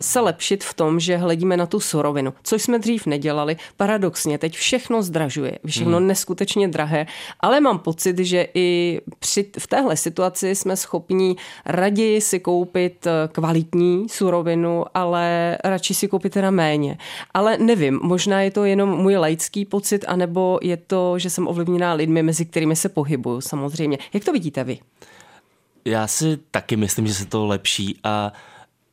se 0.00 0.20
lepšit 0.20 0.64
v 0.64 0.74
tom, 0.74 1.00
že 1.00 1.16
hledíme 1.16 1.56
na 1.56 1.66
tu 1.66 1.80
surovost 1.80 2.05
surovinu, 2.06 2.34
což 2.42 2.62
jsme 2.62 2.78
dřív 2.78 3.06
nedělali. 3.06 3.56
Paradoxně, 3.76 4.38
teď 4.38 4.54
všechno 4.54 5.02
zdražuje, 5.02 5.58
všechno 5.66 5.96
hmm. 5.98 6.06
neskutečně 6.06 6.68
drahé, 6.68 7.06
ale 7.40 7.60
mám 7.60 7.78
pocit, 7.78 8.18
že 8.18 8.46
i 8.54 9.00
při, 9.18 9.50
v 9.58 9.66
téhle 9.66 9.96
situaci 9.96 10.54
jsme 10.54 10.76
schopni 10.76 11.36
raději 11.66 12.20
si 12.20 12.40
koupit 12.40 13.06
eh, 13.06 13.28
kvalitní 13.32 14.08
surovinu, 14.08 14.84
ale 14.94 15.58
radši 15.64 15.94
si 15.94 16.08
koupit 16.08 16.32
teda 16.32 16.50
méně. 16.50 16.98
Ale 17.34 17.58
nevím, 17.58 18.00
možná 18.02 18.42
je 18.42 18.50
to 18.50 18.64
jenom 18.64 18.88
můj 18.88 19.16
laický 19.16 19.64
pocit, 19.64 20.04
anebo 20.08 20.58
je 20.62 20.76
to, 20.76 21.18
že 21.18 21.30
jsem 21.30 21.48
ovlivněná 21.48 21.92
lidmi, 21.92 22.22
mezi 22.22 22.44
kterými 22.44 22.76
se 22.76 22.88
pohybuju 22.88 23.40
samozřejmě. 23.40 23.98
Jak 24.14 24.24
to 24.24 24.32
vidíte 24.32 24.64
vy? 24.64 24.78
Já 25.84 26.06
si 26.06 26.38
taky 26.50 26.76
myslím, 26.76 27.06
že 27.06 27.14
se 27.14 27.26
to 27.26 27.46
lepší 27.46 27.98
a 28.04 28.32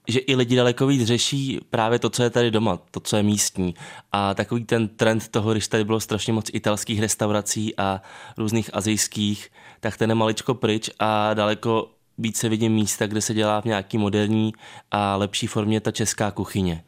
že 0.08 0.20
i 0.20 0.36
lidi 0.36 0.56
daleko 0.56 0.88
víc 0.88 1.08
řeší 1.08 1.60
právě 1.70 2.00
to, 2.00 2.10
co 2.10 2.24
je 2.24 2.30
tady 2.30 2.52
doma, 2.52 2.80
to, 2.92 3.00
co 3.00 3.18
je 3.18 3.24
místní. 3.24 3.76
A 4.12 4.34
takový 4.34 4.66
ten 4.66 4.88
trend 4.88 5.28
toho, 5.28 5.52
když 5.52 5.68
tady 5.68 5.84
bylo 5.84 6.00
strašně 6.00 6.34
moc 6.34 6.50
italských 6.54 7.00
restaurací 7.00 7.78
a 7.78 8.02
různých 8.38 8.70
azijských, 8.74 9.52
tak 9.80 9.98
ten 9.98 10.10
je 10.10 10.16
maličko 10.16 10.54
pryč 10.54 10.90
a 11.00 11.34
daleko 11.34 11.90
více 12.18 12.50
vidím 12.50 12.74
místa, 12.74 13.08
kde 13.08 13.22
se 13.22 13.34
dělá 13.34 13.62
v 13.62 13.66
nějaký 13.66 13.98
moderní 13.98 14.54
a 14.92 15.16
lepší 15.16 15.48
formě 15.48 15.82
ta 15.82 15.92
česká 15.92 16.32
kuchyně. 16.32 16.84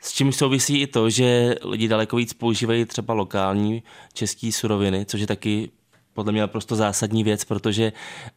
S 0.00 0.12
čím 0.12 0.32
souvisí 0.32 0.80
i 0.80 0.86
to, 0.86 1.10
že 1.10 1.54
lidi 1.64 1.88
daleko 1.88 2.16
víc 2.16 2.32
používají 2.32 2.84
třeba 2.84 3.14
lokální 3.14 3.82
české 4.12 4.52
suroviny, 4.52 5.04
což 5.04 5.20
je 5.20 5.26
taky 5.26 5.70
podle 6.14 6.32
mě 6.32 6.40
naprosto 6.40 6.76
zásadní 6.76 7.24
věc, 7.24 7.44
protože 7.44 7.92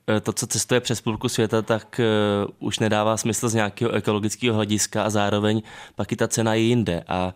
eh, 0.08 0.20
to, 0.20 0.34
co 0.34 0.48
cestuje 0.48 0.82
přes 0.82 1.02
půlku 1.02 1.30
světa, 1.30 1.62
tak 1.62 2.00
eh, 2.00 2.06
už 2.60 2.80
nedává 2.80 3.18
smysl 3.18 3.50
z 3.50 3.54
nějakého 3.54 3.92
ekologického 3.92 4.56
hlediska 4.56 5.04
a 5.04 5.10
zároveň 5.10 5.62
pak 5.96 6.12
i 6.12 6.16
ta 6.16 6.28
cena 6.28 6.54
je 6.54 6.62
jinde. 6.62 7.04
A 7.08 7.34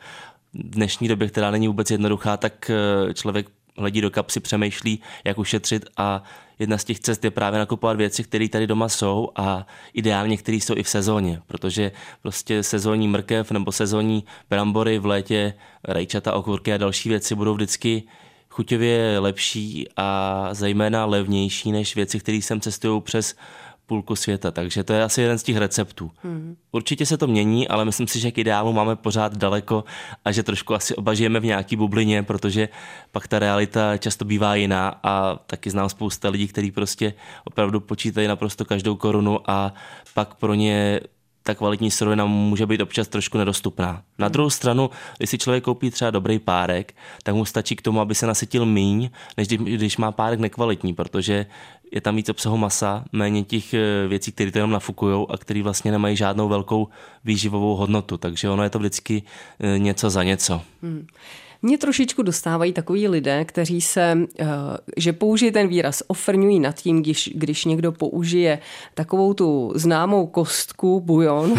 v 0.53 0.69
dnešní 0.69 1.07
době, 1.07 1.27
která 1.27 1.51
není 1.51 1.67
vůbec 1.67 1.91
jednoduchá, 1.91 2.38
tak 2.38 2.69
eh, 2.69 3.13
člověk 3.13 3.48
hledí 3.77 4.01
do 4.01 4.12
kapsy, 4.12 4.39
přemýšlí, 4.39 5.01
jak 5.24 5.38
ušetřit 5.38 5.86
a 5.98 6.24
jedna 6.60 6.77
z 6.77 6.83
těch 6.83 7.00
cest 7.00 7.24
je 7.24 7.31
právě 7.31 7.60
nakupovat 7.60 7.98
věci, 7.98 8.24
které 8.24 8.50
tady 8.50 8.67
doma 8.67 8.89
jsou 8.89 9.29
a 9.36 9.67
ideálně, 9.93 10.38
které 10.38 10.57
jsou 10.57 10.74
i 10.77 10.83
v 10.83 10.89
sezóně, 10.89 11.41
protože 11.48 11.91
prostě 12.21 12.63
sezónní 12.63 13.07
mrkev 13.07 13.51
nebo 13.51 13.71
sezónní 13.71 14.24
brambory 14.50 15.00
v 15.00 15.05
létě, 15.05 15.53
rajčata, 15.83 16.33
okurky 16.33 16.74
a 16.74 16.77
další 16.77 17.10
věci 17.10 17.36
budou 17.36 17.53
vždycky 17.53 18.03
chuťově 18.51 19.20
lepší 19.20 19.88
a 19.98 20.50
zejména 20.51 21.05
levnější 21.05 21.72
než 21.72 21.96
věci, 21.96 22.20
které 22.20 22.41
sem 22.41 22.60
cestují 22.60 23.01
přes 23.01 23.36
půlku 23.86 24.15
světa, 24.15 24.51
takže 24.51 24.84
to 24.84 24.93
je 24.93 25.03
asi 25.03 25.22
jeden 25.22 25.38
z 25.38 25.43
těch 25.43 25.58
receptů. 25.58 26.12
Hmm. 26.24 26.55
Určitě 26.72 27.05
se 27.05 27.17
to 27.17 27.27
mění, 27.27 27.67
ale 27.67 27.86
myslím 27.86 28.08
si, 28.08 28.20
že 28.20 28.31
k 28.31 28.38
ideálu 28.38 28.74
máme 28.74 28.96
pořád 28.96 29.38
daleko 29.38 29.84
a 30.25 30.31
že 30.31 30.43
trošku 30.43 30.75
asi 30.75 30.96
oba 30.96 31.13
žijeme 31.13 31.39
v 31.39 31.46
nějaký 31.46 31.75
bublině, 31.75 32.24
protože 32.24 32.70
pak 33.12 33.27
ta 33.27 33.39
realita 33.39 33.98
často 33.98 34.25
bývá 34.25 34.55
jiná 34.55 35.00
a 35.03 35.36
taky 35.36 35.70
znám 35.70 35.89
spousta 35.89 36.29
lidí, 36.29 36.48
kteří 36.48 36.72
prostě 36.72 37.13
opravdu 37.43 37.79
počítají 37.79 38.27
naprosto 38.27 38.65
každou 38.65 38.96
korunu 38.96 39.39
a 39.51 39.74
pak 40.13 40.36
pro 40.36 40.53
ně 40.53 41.00
ta 41.43 41.55
kvalitní 41.55 41.91
surovina 41.91 42.25
může 42.25 42.65
být 42.65 42.81
občas 42.81 43.07
trošku 43.07 43.38
nedostupná. 43.38 44.03
Na 44.17 44.27
druhou 44.27 44.50
stranu, 44.50 44.89
když 45.17 45.29
si 45.29 45.38
člověk 45.38 45.63
koupí 45.63 45.91
třeba 45.91 46.12
dobrý 46.12 46.39
párek, 46.39 46.95
tak 47.24 47.36
mu 47.36 47.45
stačí 47.45 47.75
k 47.75 47.81
tomu, 47.81 48.01
aby 48.01 48.15
se 48.15 48.27
nasytil 48.27 48.65
míň, 48.65 49.10
než 49.38 49.48
když 49.48 49.98
má 49.98 50.12
párek 50.12 50.39
nekvalitní, 50.39 50.93
protože 50.93 51.45
je 51.91 52.01
tam 52.01 52.15
víc 52.15 52.29
obsahu 52.29 52.57
masa, 52.57 53.05
méně 53.12 53.43
těch 53.43 53.74
eh, 53.74 54.07
věcí, 54.07 54.31
které 54.31 54.51
to 54.51 54.57
jenom 54.57 54.71
nafukují 54.71 55.25
a 55.29 55.38
které 55.38 55.63
vlastně 55.63 55.91
nemají 55.91 56.17
žádnou 56.17 56.50
velkou 56.50 56.88
výživovou 57.24 57.75
hodnotu. 57.75 58.17
Takže 58.17 58.50
ono 58.50 58.63
je 58.63 58.69
to 58.69 58.79
vždycky 58.79 59.24
eh, 59.60 59.79
něco 59.79 60.10
za 60.10 60.24
něco. 60.24 60.62
Hmm. 60.81 61.07
Mě 61.62 61.77
trošičku 61.77 62.22
dostávají 62.22 62.74
takový 62.74 63.08
lidé, 63.08 63.46
kteří 63.46 63.82
se, 63.82 64.18
eh, 64.39 64.46
že 64.98 65.13
použije 65.13 65.51
ten 65.51 65.68
výraz, 65.68 66.03
ofrňují 66.08 66.60
nad 66.60 66.75
tím, 66.75 67.01
když, 67.01 67.30
když 67.36 67.65
někdo 67.65 67.91
použije 67.91 68.60
takovou 68.94 69.34
tu 69.34 69.72
známou 69.75 70.27
kostku, 70.27 71.00
bujon, 71.00 71.53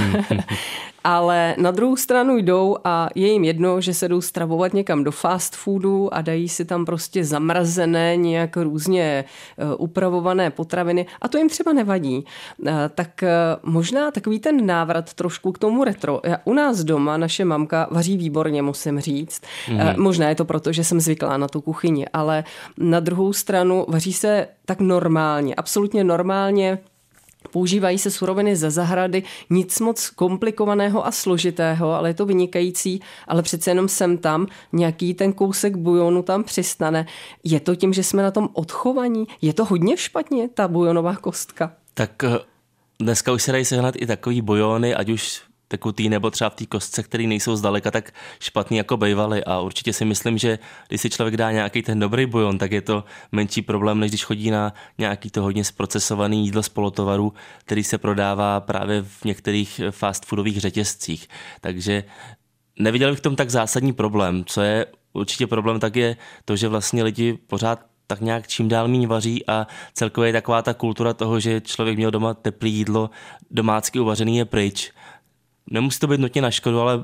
ale 1.04 1.54
na 1.58 1.70
druhou 1.70 1.96
stranu 1.96 2.36
jdou 2.36 2.76
a 2.84 3.08
je 3.14 3.32
jim 3.32 3.44
jedno, 3.44 3.80
že 3.80 3.94
se 3.94 4.08
jdou 4.08 4.20
stravovat 4.20 4.74
někam 4.74 5.04
do 5.04 5.10
fast 5.10 5.56
foodu 5.56 6.14
a 6.14 6.22
dají 6.22 6.48
si 6.48 6.64
tam 6.64 6.84
prostě 6.84 7.24
zamrazené, 7.24 8.16
nějak 8.16 8.56
různě 8.56 9.24
eh, 9.58 9.74
upravované 9.74 10.50
potraviny 10.50 11.06
a 11.20 11.28
to 11.28 11.38
jim 11.38 11.48
třeba 11.48 11.72
nevadí. 11.72 12.24
Eh, 12.66 12.72
tak 12.94 13.24
možná 13.62 14.10
takový 14.10 14.38
ten 14.38 14.66
návrat 14.66 15.14
trošku 15.14 15.52
k 15.52 15.58
tomu 15.58 15.84
retro. 15.84 16.20
U 16.44 16.54
nás 16.54 16.84
doma 16.84 17.16
naše 17.16 17.44
mamka 17.44 17.88
vaří 17.90 18.16
výborně, 18.16 18.62
musím 18.62 19.00
říct. 19.00 19.42
Mm. 19.70 20.02
Možná 20.02 20.28
je 20.28 20.34
to 20.34 20.44
proto, 20.44 20.72
že 20.72 20.84
jsem 20.84 21.00
zvyklá 21.00 21.36
na 21.36 21.48
tu 21.48 21.60
kuchyni, 21.60 22.06
ale 22.12 22.44
na 22.78 23.00
druhou 23.00 23.32
stranu 23.32 23.86
vaří 23.88 24.12
se 24.12 24.46
tak 24.64 24.80
normálně, 24.80 25.54
absolutně 25.54 26.04
normálně, 26.04 26.78
Používají 27.50 27.98
se 27.98 28.10
suroviny 28.10 28.56
ze 28.56 28.70
zahrady, 28.70 29.22
nic 29.50 29.80
moc 29.80 30.10
komplikovaného 30.10 31.06
a 31.06 31.10
složitého, 31.10 31.92
ale 31.92 32.10
je 32.10 32.14
to 32.14 32.26
vynikající, 32.26 33.00
ale 33.28 33.42
přece 33.42 33.70
jenom 33.70 33.88
sem 33.88 34.18
tam 34.18 34.46
nějaký 34.72 35.14
ten 35.14 35.32
kousek 35.32 35.76
bujonu 35.76 36.22
tam 36.22 36.44
přistane. 36.44 37.06
Je 37.44 37.60
to 37.60 37.76
tím, 37.76 37.92
že 37.92 38.02
jsme 38.02 38.22
na 38.22 38.30
tom 38.30 38.48
odchovaní? 38.52 39.26
Je 39.42 39.52
to 39.52 39.64
hodně 39.64 39.96
špatně, 39.96 40.48
ta 40.48 40.68
bujonová 40.68 41.16
kostka? 41.16 41.72
Tak 41.94 42.24
eh, 42.24 42.38
dneska 43.00 43.32
už 43.32 43.42
se 43.42 43.52
dají 43.52 43.64
sehnat 43.64 43.94
i 43.98 44.06
takový 44.06 44.42
bujony, 44.42 44.94
ať 44.94 45.08
už 45.08 45.42
tekutý 45.72 46.08
nebo 46.08 46.30
třeba 46.30 46.50
v 46.50 46.54
té 46.54 46.66
kostce, 46.66 47.02
které 47.02 47.24
nejsou 47.24 47.56
zdaleka 47.56 47.90
tak 47.90 48.12
špatný 48.40 48.76
jako 48.76 48.96
bývaly. 48.96 49.44
A 49.44 49.60
určitě 49.60 49.92
si 49.92 50.04
myslím, 50.04 50.38
že 50.38 50.58
když 50.88 51.00
si 51.00 51.10
člověk 51.10 51.36
dá 51.36 51.52
nějaký 51.52 51.82
ten 51.82 51.98
dobrý 51.98 52.26
bujon, 52.26 52.58
tak 52.58 52.72
je 52.72 52.82
to 52.82 53.04
menší 53.32 53.62
problém, 53.62 54.00
než 54.00 54.10
když 54.10 54.24
chodí 54.24 54.50
na 54.50 54.72
nějaký 54.98 55.30
to 55.30 55.42
hodně 55.42 55.64
zprocesovaný 55.64 56.44
jídlo 56.44 56.62
z 56.62 56.68
polotovaru, 56.68 57.32
který 57.64 57.84
se 57.84 57.98
prodává 57.98 58.60
právě 58.60 59.02
v 59.02 59.24
některých 59.24 59.80
fast 59.90 60.26
foodových 60.26 60.60
řetězcích. 60.60 61.28
Takže 61.60 62.04
neviděl 62.78 63.10
bych 63.10 63.18
v 63.18 63.22
tom 63.22 63.36
tak 63.36 63.50
zásadní 63.50 63.92
problém. 63.92 64.44
Co 64.44 64.60
je 64.60 64.86
určitě 65.12 65.46
problém, 65.46 65.80
tak 65.80 65.96
je 65.96 66.16
to, 66.44 66.56
že 66.56 66.68
vlastně 66.68 67.02
lidi 67.02 67.38
pořád 67.46 67.80
tak 68.06 68.20
nějak 68.20 68.48
čím 68.48 68.68
dál 68.68 68.88
méně 68.88 69.06
vaří 69.06 69.46
a 69.48 69.66
celkově 69.94 70.28
je 70.28 70.32
taková 70.32 70.62
ta 70.62 70.74
kultura 70.74 71.14
toho, 71.14 71.40
že 71.40 71.60
člověk 71.60 71.96
měl 71.96 72.10
doma 72.10 72.34
teplé 72.34 72.68
jídlo, 72.68 73.10
domácky 73.50 74.00
uvařený 74.00 74.36
je 74.36 74.44
pryč 74.44 74.92
nemusí 75.70 75.98
to 75.98 76.06
být 76.06 76.20
nutně 76.20 76.42
na 76.42 76.50
škodu, 76.50 76.80
ale 76.80 77.00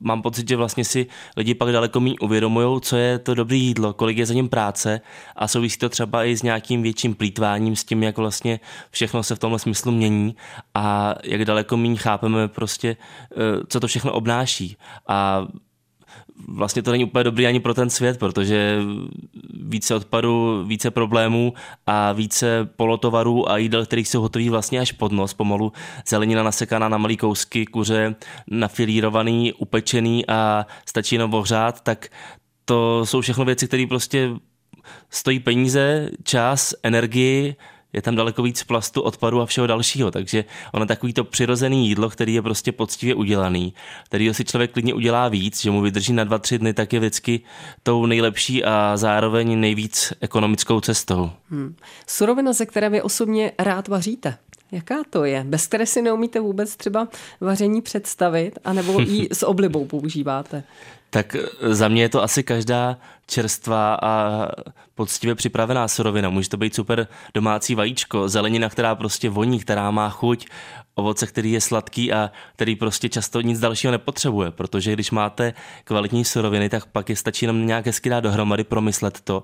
mám 0.00 0.22
pocit, 0.22 0.48
že 0.48 0.56
vlastně 0.56 0.84
si 0.84 1.06
lidi 1.36 1.54
pak 1.54 1.72
daleko 1.72 2.00
méně 2.00 2.14
uvědomují, 2.20 2.80
co 2.80 2.96
je 2.96 3.18
to 3.18 3.34
dobré 3.34 3.56
jídlo, 3.56 3.92
kolik 3.92 4.18
je 4.18 4.26
za 4.26 4.34
ním 4.34 4.48
práce 4.48 5.00
a 5.36 5.48
souvisí 5.48 5.78
to 5.78 5.88
třeba 5.88 6.24
i 6.24 6.36
s 6.36 6.42
nějakým 6.42 6.82
větším 6.82 7.14
plítváním, 7.14 7.76
s 7.76 7.84
tím, 7.84 8.02
jak 8.02 8.16
vlastně 8.16 8.60
všechno 8.90 9.22
se 9.22 9.34
v 9.34 9.38
tomhle 9.38 9.58
smyslu 9.58 9.92
mění 9.92 10.36
a 10.74 11.14
jak 11.24 11.44
daleko 11.44 11.76
méně 11.76 11.96
chápeme 11.96 12.48
prostě, 12.48 12.96
eh, 13.32 13.36
co 13.68 13.80
to 13.80 13.86
všechno 13.86 14.12
obnáší. 14.12 14.76
A 15.08 15.46
vlastně 16.48 16.82
to 16.82 16.90
není 16.90 17.04
úplně 17.04 17.24
dobrý 17.24 17.46
ani 17.46 17.60
pro 17.60 17.74
ten 17.74 17.90
svět, 17.90 18.18
protože 18.18 18.80
více 19.62 19.94
odpadu, 19.94 20.64
více 20.66 20.90
problémů 20.90 21.52
a 21.86 22.12
více 22.12 22.68
polotovarů 22.76 23.50
a 23.50 23.58
jídel, 23.58 23.86
kterých 23.86 24.08
jsou 24.08 24.20
hotový 24.20 24.50
vlastně 24.50 24.80
až 24.80 24.92
pod 24.92 25.12
nos, 25.12 25.34
pomalu. 25.34 25.72
Zelenina 26.06 26.42
nasekaná 26.42 26.88
na 26.88 26.98
malý 26.98 27.16
kousky, 27.16 27.66
kuře 27.66 28.14
nafilírovaný, 28.50 29.52
upečený 29.52 30.26
a 30.26 30.66
stačí 30.86 31.14
jenom 31.14 31.34
ohřát, 31.34 31.80
tak 31.80 32.08
to 32.64 33.06
jsou 33.06 33.20
všechno 33.20 33.44
věci, 33.44 33.66
které 33.66 33.86
prostě 33.88 34.30
stojí 35.10 35.40
peníze, 35.40 36.10
čas, 36.24 36.74
energii, 36.82 37.56
je 37.92 38.02
tam 38.02 38.16
daleko 38.16 38.42
víc 38.42 38.62
plastu, 38.62 39.00
odpadu 39.00 39.40
a 39.40 39.46
všeho 39.46 39.66
dalšího, 39.66 40.10
takže 40.10 40.44
ono 40.72 40.86
takový 40.86 41.12
to 41.12 41.24
přirozený 41.24 41.88
jídlo, 41.88 42.10
který 42.10 42.34
je 42.34 42.42
prostě 42.42 42.72
poctivě 42.72 43.14
udělaný, 43.14 43.74
který 44.04 44.34
si 44.34 44.44
člověk 44.44 44.70
klidně 44.72 44.94
udělá 44.94 45.28
víc, 45.28 45.62
že 45.62 45.70
mu 45.70 45.80
vydrží 45.80 46.12
na 46.12 46.24
dva, 46.24 46.38
tři 46.38 46.58
dny, 46.58 46.74
tak 46.74 46.92
je 46.92 46.98
vždycky 46.98 47.40
tou 47.82 48.06
nejlepší 48.06 48.64
a 48.64 48.96
zároveň 48.96 49.60
nejvíc 49.60 50.12
ekonomickou 50.20 50.80
cestou. 50.80 51.30
Hmm. 51.50 51.76
Surovina, 52.06 52.52
ze 52.52 52.66
které 52.66 52.90
vy 52.90 53.02
osobně 53.02 53.52
rád 53.58 53.88
vaříte? 53.88 54.38
Jaká 54.72 54.94
to 55.10 55.24
je? 55.24 55.44
Bez 55.44 55.66
které 55.66 55.86
si 55.86 56.02
neumíte 56.02 56.40
vůbec 56.40 56.76
třeba 56.76 57.08
vaření 57.40 57.82
představit, 57.82 58.58
anebo 58.64 59.00
ji 59.00 59.28
s 59.32 59.42
oblibou 59.46 59.84
používáte? 59.84 60.62
Tak 61.10 61.34
eh, 61.34 61.74
za 61.74 61.88
mě 61.88 62.02
je 62.02 62.08
to 62.08 62.22
asi 62.22 62.42
každá 62.42 62.98
čerstvá 63.26 63.94
a 64.02 64.46
poctivě 64.94 65.34
připravená 65.34 65.88
surovina. 65.88 66.30
Může 66.30 66.48
to 66.48 66.56
být 66.56 66.74
super 66.74 67.08
domácí 67.34 67.74
vajíčko, 67.74 68.28
zelenina, 68.28 68.68
která 68.68 68.94
prostě 68.94 69.30
voní, 69.30 69.60
která 69.60 69.90
má 69.90 70.10
chuť, 70.10 70.46
ovoce, 70.94 71.26
který 71.26 71.52
je 71.52 71.60
sladký 71.60 72.12
a 72.12 72.30
který 72.52 72.76
prostě 72.76 73.08
často 73.08 73.40
nic 73.40 73.60
dalšího 73.60 73.90
nepotřebuje, 73.90 74.50
protože 74.50 74.92
když 74.92 75.10
máte 75.10 75.54
kvalitní 75.84 76.24
suroviny, 76.24 76.68
tak 76.68 76.86
pak 76.86 77.10
je 77.10 77.16
stačí 77.16 77.44
jenom 77.44 77.66
nějak 77.66 77.86
hezky 77.86 78.10
dát 78.10 78.20
dohromady, 78.20 78.64
promyslet 78.64 79.20
to 79.20 79.42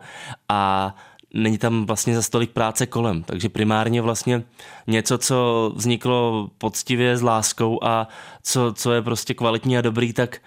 a 0.48 0.94
není 1.34 1.58
tam 1.58 1.86
vlastně 1.86 2.14
za 2.14 2.22
stolik 2.22 2.50
práce 2.50 2.86
kolem. 2.86 3.22
Takže 3.22 3.48
primárně 3.48 4.02
vlastně 4.02 4.42
něco, 4.86 5.18
co 5.18 5.72
vzniklo 5.76 6.50
poctivě 6.58 7.16
s 7.16 7.22
láskou 7.22 7.84
a 7.84 8.08
co, 8.42 8.72
co 8.76 8.92
je 8.92 9.02
prostě 9.02 9.34
kvalitní 9.34 9.78
a 9.78 9.80
dobrý, 9.80 10.12
tak 10.12 10.38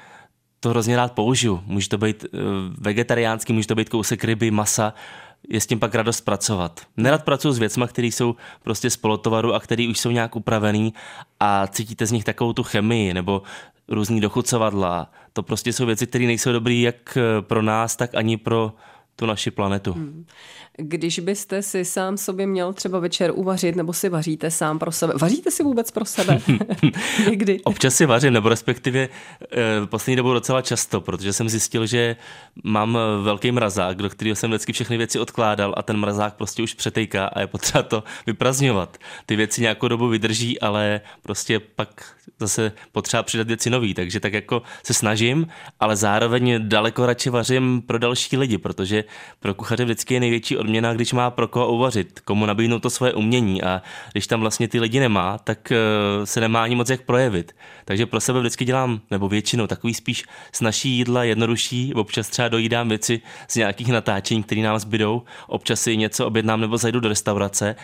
to 0.60 0.70
hrozně 0.70 0.96
rád 0.96 1.12
použiju. 1.12 1.64
Může 1.66 1.90
to 1.90 1.98
být 1.98 2.26
uh, 2.34 2.40
vegetariánský, 2.78 3.54
může 3.54 3.68
to 3.68 3.76
být 3.76 3.90
kousek 3.90 4.24
ryby, 4.24 4.52
masa, 4.52 4.94
je 5.50 5.62
s 5.62 5.68
tím 5.68 5.80
pak 5.80 5.96
radost 5.96 6.22
pracovat. 6.22 6.82
Nerad 6.98 7.24
pracuji 7.24 7.52
s 7.52 7.60
věcmi, 7.60 7.86
které 7.88 8.08
jsou 8.08 8.36
prostě 8.64 8.90
z 8.90 8.98
polotovaru 8.98 9.54
a 9.54 9.60
které 9.60 9.88
už 9.90 10.00
jsou 10.00 10.12
nějak 10.12 10.36
upravený 10.36 10.94
a 11.40 11.68
cítíte 11.68 12.06
z 12.06 12.12
nich 12.12 12.24
takovou 12.24 12.54
tu 12.54 12.64
chemii 12.64 13.14
nebo 13.14 13.42
různý 13.88 14.22
dochucovadla. 14.22 15.12
To 15.34 15.44
prostě 15.44 15.74
jsou 15.74 15.86
věci, 15.86 16.08
které 16.08 16.26
nejsou 16.26 16.52
dobré 16.52 16.74
jak 16.74 17.18
pro 17.42 17.62
nás, 17.62 17.96
tak 17.96 18.16
ani 18.16 18.38
pro 18.38 18.74
tu 19.20 19.26
naši 19.26 19.52
planetu. 19.52 19.94
Hmm. 19.94 20.26
Když 20.78 21.20
byste 21.20 21.62
si 21.62 21.86
sám 21.86 22.18
sobě 22.18 22.48
měl 22.48 22.74
třeba 22.74 23.00
večer 23.00 23.32
uvařit, 23.36 23.76
nebo 23.76 23.94
si 23.94 24.10
vaříte 24.10 24.52
sám 24.52 24.80
pro 24.80 24.92
sebe. 24.92 25.14
Vaříte 25.18 25.52
si 25.52 25.64
vůbec 25.64 25.92
pro 25.92 26.06
sebe? 26.06 26.40
Někdy? 27.30 27.62
Občas 27.64 27.96
si 27.96 28.06
vařím, 28.06 28.34
nebo 28.34 28.50
respektive 28.50 29.08
v 29.08 29.84
eh, 29.84 29.88
poslední 29.88 30.16
dobou 30.16 30.34
docela 30.34 30.62
často, 30.62 31.02
protože 31.02 31.34
jsem 31.34 31.50
zjistil, 31.50 31.86
že 31.86 32.16
mám 32.64 32.98
velký 33.24 33.52
mrazák, 33.52 33.98
do 33.98 34.10
kterého 34.10 34.36
jsem 34.36 34.50
vždycky 34.50 34.74
všechny 34.74 34.98
věci 34.98 35.20
odkládal 35.20 35.74
a 35.78 35.84
ten 35.84 35.98
mrazák 35.98 36.34
prostě 36.34 36.64
už 36.64 36.74
přetejká 36.74 37.28
a 37.28 37.40
je 37.40 37.48
potřeba 37.48 37.84
to 37.84 38.04
vyprazňovat. 38.26 38.98
Ty 39.26 39.36
věci 39.36 39.62
nějakou 39.62 39.88
dobu 39.88 40.08
vydrží, 40.08 40.60
ale 40.60 41.02
prostě 41.22 41.60
pak 41.60 42.18
zase 42.40 42.72
potřeba 42.92 43.24
přidat 43.24 43.48
věci 43.48 43.70
nový, 43.70 43.94
takže 43.94 44.20
tak 44.20 44.34
jako 44.34 44.62
se 44.84 44.94
snažím, 44.94 45.48
ale 45.80 45.96
zároveň 45.96 46.60
daleko 46.70 47.06
radši 47.06 47.30
vařím 47.30 47.82
pro 47.82 48.00
další 48.00 48.38
lidi, 48.38 48.58
protože 48.58 49.04
pro 49.40 49.54
kuchaře 49.54 49.84
vždycky 49.84 50.14
je 50.14 50.20
největší 50.20 50.58
odměna, 50.58 50.94
když 50.94 51.14
má 51.14 51.30
pro 51.32 51.48
koho 51.48 51.74
uvařit, 51.74 52.20
komu 52.20 52.46
nabídnout 52.46 52.80
to 52.80 52.90
svoje 52.90 53.14
umění. 53.14 53.64
A 53.64 53.82
když 54.12 54.28
tam 54.28 54.42
vlastně 54.42 54.68
ty 54.68 54.80
lidi 54.80 55.00
nemá, 55.00 55.38
tak 55.38 55.72
eh, 55.72 55.78
se 56.26 56.40
nemá 56.40 56.64
ani 56.64 56.76
moc 56.76 56.90
jak 56.90 57.02
projevit. 57.02 57.56
Takže 57.86 58.06
pro 58.06 58.20
sebe 58.20 58.40
vždycky 58.40 58.66
dělám, 58.66 59.02
nebo 59.12 59.30
většinou 59.30 59.68
takový 59.68 59.94
spíš 59.94 60.24
snaží 60.52 60.90
jídla, 60.90 61.24
jednodušší, 61.24 61.94
občas 61.94 62.30
třeba 62.30 62.48
dojídám 62.48 62.90
věci 62.90 63.22
z 63.48 63.56
nějakých 63.56 63.88
natáčení, 63.88 64.44
které 64.44 64.62
nám 64.62 64.80
zbydou, 64.80 65.22
občas 65.48 65.82
si 65.82 65.98
něco 65.98 66.28
objednám 66.28 66.62
nebo 66.62 66.78
zajdu 66.78 67.00
do 67.00 67.10
restaurace, 67.10 67.76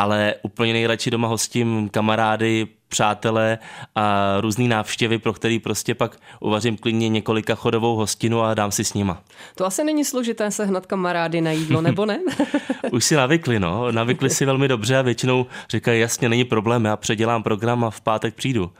ale 0.00 0.34
úplně 0.42 0.72
nejradši 0.72 1.10
doma 1.10 1.28
hostím 1.28 1.88
kamarády, 1.88 2.68
přátelé 2.88 3.58
a 3.94 4.36
různé 4.40 4.68
návštěvy, 4.68 5.18
pro 5.18 5.32
který 5.32 5.58
prostě 5.58 5.94
pak 5.94 6.16
uvařím 6.40 6.76
klidně 6.76 7.08
několika 7.08 7.54
chodovou 7.54 7.96
hostinu 7.96 8.42
a 8.42 8.54
dám 8.54 8.70
si 8.70 8.84
s 8.84 8.94
nima. 8.94 9.22
To 9.54 9.66
asi 9.66 9.84
není 9.84 10.04
složité 10.04 10.50
sehnat 10.50 10.86
kamarády 10.86 11.40
na 11.40 11.50
jídlo, 11.50 11.80
nebo 11.88 12.06
ne? 12.06 12.20
Už 12.92 13.04
si 13.04 13.14
navykli, 13.16 13.60
no. 13.60 13.92
Navykli 13.92 14.30
si 14.30 14.44
velmi 14.44 14.68
dobře 14.68 14.98
a 14.98 15.02
většinou 15.02 15.46
říkají, 15.70 16.00
jasně, 16.00 16.28
není 16.28 16.44
problém, 16.44 16.84
já 16.84 16.96
předělám 16.96 17.42
program 17.42 17.84
a 17.84 17.90
v 17.90 18.00
pátek 18.00 18.34
přijdu. 18.34 18.72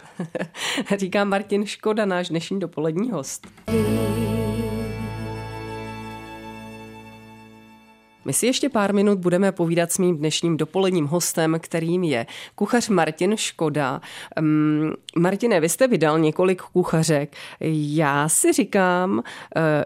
Říká 0.98 1.24
Martin 1.24 1.66
Škoda, 1.66 2.04
náš 2.04 2.28
dnešní 2.28 2.60
dopolední 2.60 3.10
host. 3.10 3.46
My 8.24 8.32
si 8.32 8.46
ještě 8.46 8.68
pár 8.68 8.94
minut 8.94 9.18
budeme 9.18 9.52
povídat 9.52 9.92
s 9.92 9.98
mým 9.98 10.16
dnešním 10.16 10.56
dopoledním 10.56 11.06
hostem, 11.06 11.56
kterým 11.60 12.04
je 12.04 12.26
kuchař 12.54 12.88
Martin 12.88 13.36
Škoda. 13.36 14.00
Um, 14.40 14.92
Martine, 15.16 15.60
vy 15.60 15.68
jste 15.68 15.88
vydal 15.88 16.18
několik 16.18 16.62
kuchařek. 16.62 17.36
Já 17.70 18.28
si 18.28 18.52
říkám, 18.52 19.18
uh, 19.18 19.22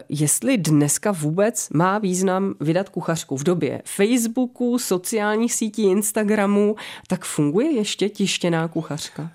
jestli 0.09 0.57
dneska 0.57 1.11
vůbec 1.11 1.69
má 1.69 1.97
význam 1.97 2.53
vydat 2.59 2.89
kuchařku 2.89 3.37
v 3.37 3.43
době 3.43 3.81
Facebooku, 3.85 4.79
sociálních 4.79 5.53
sítí, 5.53 5.83
Instagramu, 5.83 6.75
tak 7.07 7.25
funguje 7.25 7.71
ještě 7.71 8.09
tištěná 8.09 8.67
kuchařka? 8.67 9.31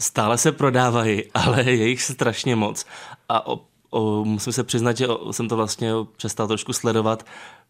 Stále 0.00 0.38
se 0.38 0.52
prodávají, 0.52 1.22
ale 1.34 1.62
je 1.62 1.88
jich 1.88 2.02
strašně 2.02 2.56
moc. 2.56 2.86
A 3.28 3.46
o, 3.46 3.60
o, 3.90 4.24
musím 4.24 4.52
se 4.52 4.64
přiznat, 4.64 4.96
že 4.96 5.06
jsem 5.30 5.48
to 5.48 5.56
vlastně 5.56 5.92
přestal 6.16 6.46
trošku 6.48 6.72
sledovat, 6.72 7.24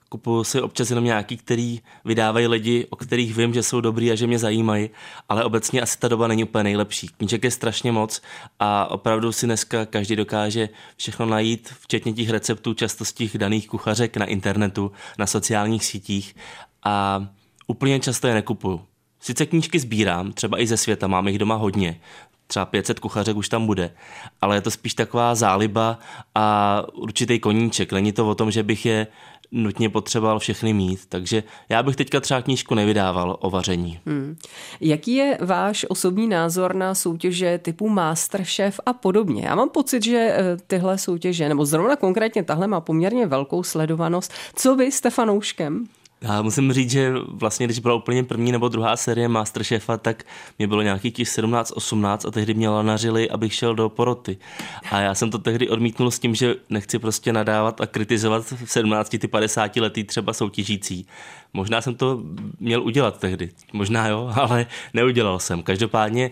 Kupuju 0.09 0.45
si 0.45 0.61
občas 0.61 0.91
jenom 0.91 1.05
nějaký, 1.05 1.37
který 1.37 1.81
vydávají 2.05 2.47
lidi, 2.47 2.87
o 2.91 2.97
kterých 2.97 3.37
vím, 3.37 3.55
že 3.55 3.63
jsou 3.63 3.81
dobrý 3.81 4.13
a 4.13 4.15
že 4.15 4.27
mě 4.27 4.39
zajímají, 4.39 4.91
ale 5.29 5.45
obecně 5.45 5.81
asi 5.81 5.99
ta 5.99 6.09
doba 6.09 6.29
není 6.29 6.45
úplně 6.45 6.65
nejlepší. 6.65 7.09
Knížek 7.09 7.45
je 7.45 7.51
strašně 7.51 7.93
moc 7.93 8.23
a 8.61 8.91
opravdu 8.91 9.33
si 9.33 9.47
dneska 9.47 9.87
každý 9.87 10.17
dokáže 10.17 10.69
všechno 10.97 11.27
najít, 11.27 11.75
včetně 11.81 12.13
těch 12.13 12.31
receptů, 12.31 12.75
často 12.75 13.05
z 13.05 13.13
těch 13.13 13.39
daných 13.39 13.69
kuchařek 13.69 14.17
na 14.17 14.27
internetu, 14.27 14.93
na 15.19 15.27
sociálních 15.27 15.85
sítích 15.85 16.37
a 16.85 17.27
úplně 17.67 18.01
často 18.01 18.27
je 18.27 18.35
nekupuju. 18.35 18.81
Sice 19.21 19.47
knížky 19.47 19.79
sbírám, 19.79 20.33
třeba 20.33 20.61
i 20.61 20.67
ze 20.67 20.77
světa, 20.77 21.07
mám 21.07 21.29
jich 21.29 21.39
doma 21.39 21.55
hodně, 21.55 22.01
třeba 22.47 22.65
500 22.65 23.01
kuchařek 23.01 23.37
už 23.37 23.49
tam 23.49 23.67
bude, 23.67 23.91
ale 24.41 24.57
je 24.57 24.61
to 24.61 24.71
spíš 24.71 24.95
taková 24.95 25.35
záliba 25.35 25.99
a 26.35 26.83
určitý 26.95 27.39
koníček. 27.39 27.93
Není 27.93 28.13
to 28.13 28.29
o 28.29 28.35
tom, 28.35 28.51
že 28.51 28.63
bych 28.63 28.87
je 28.87 29.07
nutně 29.53 29.89
potřeboval 29.89 30.39
všechny 30.39 30.73
mít, 30.73 31.01
takže 31.09 31.43
já 31.69 31.83
bych 31.83 31.97
teďka 31.97 32.21
třeba 32.21 32.43
knížku 32.43 32.75
nevydával 32.75 33.37
o 33.41 33.51
vaření. 33.51 34.01
Hmm. 34.07 34.37
Jaký 34.81 35.15
je 35.15 35.39
váš 35.41 35.87
osobní 35.89 36.29
názor 36.29 36.75
na 36.75 36.95
soutěže 36.95 37.59
typu 37.59 37.89
Masterchef 37.89 38.81
a 38.87 38.93
podobně? 38.93 39.43
Já 39.45 39.55
mám 39.55 39.69
pocit, 39.69 40.05
že 40.05 40.17
eh, 40.17 40.57
tyhle 40.67 40.99
soutěže, 40.99 41.49
nebo 41.49 41.67
zrovna 41.67 41.97
konkrétně 41.97 42.43
tahle 42.43 42.67
má 42.67 42.81
poměrně 42.81 43.27
velkou 43.27 43.63
sledovanost. 43.63 44.33
Co 44.55 44.77
vy 44.77 44.85
jste 44.85 45.11
fanouškem? 45.11 45.87
Já 46.23 46.43
musím 46.43 46.73
říct, 46.73 46.91
že 46.91 47.13
vlastně, 47.29 47.67
když 47.67 47.79
byla 47.79 47.95
úplně 47.95 48.25
první 48.25 48.53
nebo 48.53 48.69
druhá 48.69 48.97
série 48.97 49.29
Masterchefa, 49.29 49.97
tak 49.97 50.25
mě 50.59 50.69
bylo 50.69 50.83
nějakých 50.83 51.15
těch 51.15 51.29
17-18 51.29 52.29
a 52.29 52.31
tehdy 52.31 52.55
mě 52.55 52.69
lanařili, 52.69 53.31
abych 53.31 53.55
šel 53.55 53.75
do 53.75 53.89
poroty. 53.89 54.37
A 54.91 55.01
já 55.01 55.15
jsem 55.15 55.31
to 55.31 55.39
tehdy 55.39 55.69
odmítnul 55.69 56.11
s 56.11 56.19
tím, 56.19 56.35
že 56.35 56.55
nechci 56.71 56.99
prostě 56.99 57.33
nadávat 57.33 57.81
a 57.81 57.87
kritizovat 57.87 58.45
v 58.47 58.71
17 58.71 59.17
ty 59.19 59.29
50 59.29 59.77
letý 59.77 60.05
třeba 60.05 60.33
soutěžící. 60.33 61.07
Možná 61.53 61.81
jsem 61.81 61.95
to 61.95 62.23
měl 62.61 62.83
udělat 62.83 63.19
tehdy, 63.19 63.51
možná 63.73 64.09
jo, 64.09 64.33
ale 64.41 64.67
neudělal 64.95 65.39
jsem. 65.39 65.63
Každopádně 65.63 66.31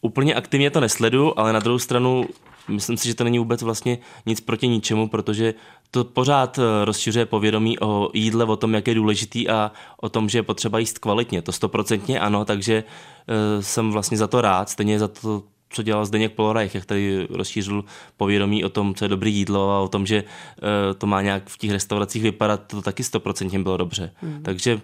úplně 0.00 0.34
aktivně 0.34 0.70
to 0.70 0.80
nesledu, 0.80 1.38
ale 1.38 1.52
na 1.52 1.60
druhou 1.60 1.78
stranu 1.78 2.26
myslím 2.68 2.96
si, 2.96 3.08
že 3.08 3.14
to 3.14 3.24
není 3.24 3.38
vůbec 3.38 3.62
vlastně 3.62 3.98
nic 4.26 4.40
proti 4.40 4.68
ničemu, 4.68 5.08
protože 5.08 5.54
to 5.90 6.04
pořád 6.04 6.58
eh, 6.58 6.84
rozšiřuje 6.84 7.26
povědomí 7.26 7.78
o 7.78 8.10
jídle, 8.14 8.44
o 8.44 8.56
tom, 8.56 8.74
jak 8.74 8.88
je 8.88 8.94
důležitý 8.94 9.48
a 9.48 9.72
o 10.00 10.08
tom, 10.08 10.28
že 10.28 10.38
je 10.38 10.42
potřeba 10.42 10.78
jíst 10.78 10.98
kvalitně. 10.98 11.42
To 11.42 11.52
stoprocentně 11.52 12.20
ano, 12.20 12.44
takže 12.44 12.84
uh, 12.84 13.62
jsem 13.62 13.90
vlastně 13.90 14.16
za 14.18 14.26
to 14.26 14.40
rád, 14.40 14.70
stejně 14.70 14.98
za 14.98 15.08
to, 15.08 15.42
co 15.70 15.82
dělal 15.82 16.06
Zdeněk 16.06 16.32
Polorajch, 16.32 16.74
jak 16.74 16.84
tady 16.84 17.26
rozšířil 17.30 17.84
povědomí 18.16 18.64
o 18.64 18.68
tom, 18.68 18.94
co 18.94 19.04
je 19.04 19.08
dobré 19.08 19.30
jídlo 19.30 19.70
a 19.70 19.80
o 19.80 19.88
tom, 19.88 20.06
že 20.06 20.22
uh, 20.22 20.68
to 20.98 21.06
má 21.06 21.22
nějak 21.22 21.42
v 21.48 21.58
těch 21.58 21.70
restauracích 21.70 22.22
vypadat, 22.22 22.62
to 22.66 22.82
taky 22.82 23.04
stoprocentně 23.04 23.58
bylo 23.58 23.76
dobře. 23.76 24.12
Hmm. 24.22 24.42
Takže 24.42 24.80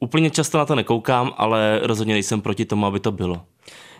úplně 0.00 0.30
často 0.30 0.58
na 0.58 0.64
to 0.64 0.74
nekoukám, 0.74 1.32
ale 1.36 1.80
rozhodně 1.82 2.14
nejsem 2.14 2.40
proti 2.40 2.64
tomu, 2.64 2.86
aby 2.86 3.00
to 3.00 3.12
bylo. 3.12 3.42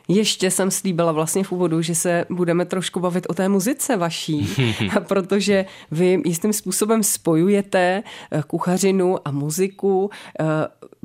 Ještě 0.09 0.51
jsem 0.51 0.71
slíbila 0.71 1.13
vlastně 1.13 1.45
v 1.45 1.53
úvodu, 1.53 1.83
že 1.83 1.95
se 1.95 2.25
budeme 2.31 2.65
trošku 2.65 3.01
bavit 3.01 3.27
o 3.29 3.35
té 3.35 3.49
muzice 3.49 3.97
vaší, 3.97 4.49
protože 5.09 5.67
vy 5.91 6.23
jistým 6.25 6.53
způsobem 6.53 7.03
spojujete 7.03 8.03
eh, 8.31 8.43
kuchařinu 8.47 9.29
a 9.29 9.31
muziku. 9.31 10.11
Eh, 10.41 10.45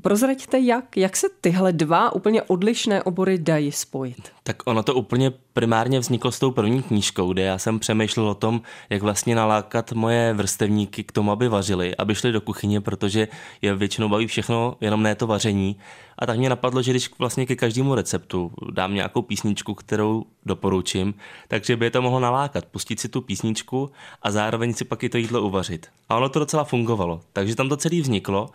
prozraďte 0.01 0.59
jak, 0.59 0.97
jak 0.97 1.17
se 1.17 1.27
tyhle 1.41 1.73
dva 1.73 2.15
úplně 2.15 2.41
odlišné 2.41 3.03
obory 3.03 3.37
dají 3.37 3.71
spojit? 3.71 4.31
Tak 4.43 4.63
ono 4.65 4.83
to 4.83 4.93
úplně 4.93 5.31
primárně 5.53 5.99
vzniklo 5.99 6.31
s 6.31 6.39
tou 6.39 6.51
první 6.51 6.83
knížkou, 6.83 7.33
kde 7.33 7.41
já 7.41 7.57
jsem 7.57 7.79
přemýšlel 7.79 8.27
o 8.27 8.35
tom, 8.35 8.61
jak 8.89 9.01
vlastně 9.01 9.35
nalákat 9.35 9.91
moje 9.91 10.33
vrstevníky 10.33 11.03
k 11.03 11.11
tomu, 11.11 11.31
aby 11.31 11.47
vařili, 11.47 11.95
aby 11.97 12.15
šli 12.15 12.31
do 12.31 12.41
kuchyně, 12.41 12.81
protože 12.81 13.27
je 13.61 13.75
většinou 13.75 14.09
baví 14.09 14.27
všechno, 14.27 14.75
jenom 14.81 15.03
ne 15.03 15.15
to 15.15 15.27
vaření. 15.27 15.77
A 16.19 16.25
tak 16.25 16.37
mě 16.37 16.49
napadlo, 16.49 16.81
že 16.81 16.91
když 16.91 17.09
vlastně 17.19 17.45
ke 17.45 17.55
každému 17.55 17.95
receptu 17.95 18.51
dám 18.71 18.93
nějakou 18.93 19.21
písničku, 19.21 19.73
kterou 19.73 20.23
doporučím, 20.45 21.13
takže 21.47 21.77
by 21.77 21.85
je 21.85 21.91
to 21.91 22.01
mohlo 22.01 22.19
nalákat, 22.19 22.65
pustit 22.65 22.99
si 22.99 23.09
tu 23.09 23.21
písničku 23.21 23.91
a 24.21 24.31
zároveň 24.31 24.73
si 24.73 24.85
pak 24.85 25.03
i 25.03 25.09
to 25.09 25.17
jídlo 25.17 25.41
uvařit. 25.41 25.87
A 26.09 26.15
ono 26.15 26.29
to 26.29 26.39
docela 26.39 26.63
fungovalo. 26.63 27.21
Takže 27.33 27.55
tam 27.55 27.69
to 27.69 27.77
celé 27.77 28.01
vzniklo 28.01 28.49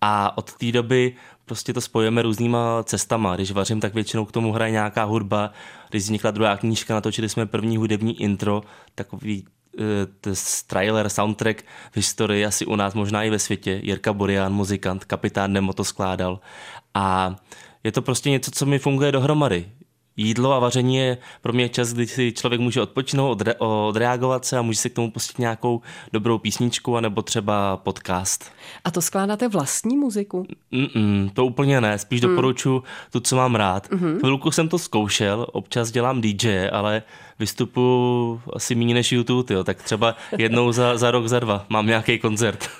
a 0.00 0.38
od 0.38 0.52
té 0.54 0.72
doby 0.72 1.16
prostě 1.50 1.72
to 1.72 1.80
spojujeme 1.80 2.22
různýma 2.22 2.82
cestama. 2.82 3.36
Když 3.36 3.50
vařím, 3.50 3.80
tak 3.80 3.94
většinou 3.94 4.24
k 4.24 4.32
tomu 4.32 4.52
hraje 4.52 4.72
nějaká 4.72 5.04
hudba. 5.04 5.52
Když 5.90 6.02
vznikla 6.02 6.30
druhá 6.30 6.56
knížka, 6.56 6.94
natočili 6.94 7.28
jsme 7.28 7.46
první 7.46 7.76
hudební 7.76 8.22
intro, 8.22 8.62
takový 8.94 9.44
uh, 10.26 10.34
trailer, 10.66 11.08
soundtrack 11.08 11.62
v 11.92 11.96
historii 11.96 12.44
asi 12.44 12.66
u 12.66 12.76
nás, 12.76 12.94
možná 12.94 13.22
i 13.22 13.30
ve 13.30 13.38
světě. 13.38 13.80
Jirka 13.82 14.12
Borian, 14.12 14.52
muzikant, 14.52 15.04
kapitán 15.04 15.52
Nemo 15.52 15.72
to 15.72 15.84
skládal. 15.84 16.40
A 16.94 17.36
je 17.84 17.92
to 17.92 18.02
prostě 18.02 18.30
něco, 18.30 18.50
co 18.50 18.66
mi 18.66 18.78
funguje 18.78 19.12
dohromady. 19.12 19.68
Jídlo 20.16 20.52
a 20.52 20.58
vaření 20.58 20.96
je 20.96 21.18
pro 21.40 21.52
mě 21.52 21.68
čas, 21.68 21.92
kdy 21.92 22.06
si 22.06 22.32
člověk 22.32 22.60
může 22.60 22.80
odpočinout, 22.80 23.40
odre- 23.40 23.54
odreagovat 23.58 24.44
se 24.44 24.58
a 24.58 24.62
může 24.62 24.78
se 24.78 24.88
k 24.88 24.94
tomu 24.94 25.10
pustit 25.10 25.38
nějakou 25.38 25.80
dobrou 26.12 26.38
písničku 26.38 26.96
anebo 26.96 27.22
třeba 27.22 27.76
podcast. 27.76 28.52
A 28.84 28.90
to 28.90 29.02
skládáte 29.02 29.48
vlastní 29.48 29.96
muziku? 29.96 30.46
Mm-mm, 30.72 31.30
to 31.30 31.46
úplně 31.46 31.80
ne, 31.80 31.98
spíš 31.98 32.20
mm. 32.20 32.28
doporučuji 32.28 32.82
tu, 33.12 33.20
co 33.20 33.36
mám 33.36 33.54
rád. 33.54 33.90
Mm-hmm. 33.90 34.18
Chvilku 34.18 34.50
jsem 34.50 34.68
to 34.68 34.78
zkoušel, 34.78 35.46
občas 35.52 35.90
dělám 35.90 36.20
DJ, 36.20 36.68
ale 36.72 37.02
vystupuji 37.40 38.40
asi 38.52 38.74
méně 38.74 38.94
než 38.94 39.12
YouTube, 39.12 39.54
jo, 39.54 39.64
tak 39.64 39.82
třeba 39.82 40.16
jednou 40.38 40.72
za, 40.72 40.98
za 40.98 41.10
rok, 41.10 41.28
za 41.28 41.38
dva 41.38 41.66
mám 41.68 41.86
nějaký 41.86 42.18
koncert. 42.18 42.70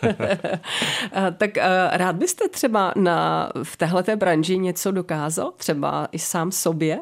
tak 1.38 1.50
rád 1.90 2.16
byste 2.16 2.48
třeba 2.48 2.92
na, 2.96 3.50
v 3.62 3.76
téhleté 3.76 4.16
branži 4.16 4.58
něco 4.58 4.90
dokázal, 4.90 5.52
třeba 5.56 6.08
i 6.12 6.18
sám 6.18 6.52
sobě? 6.52 6.98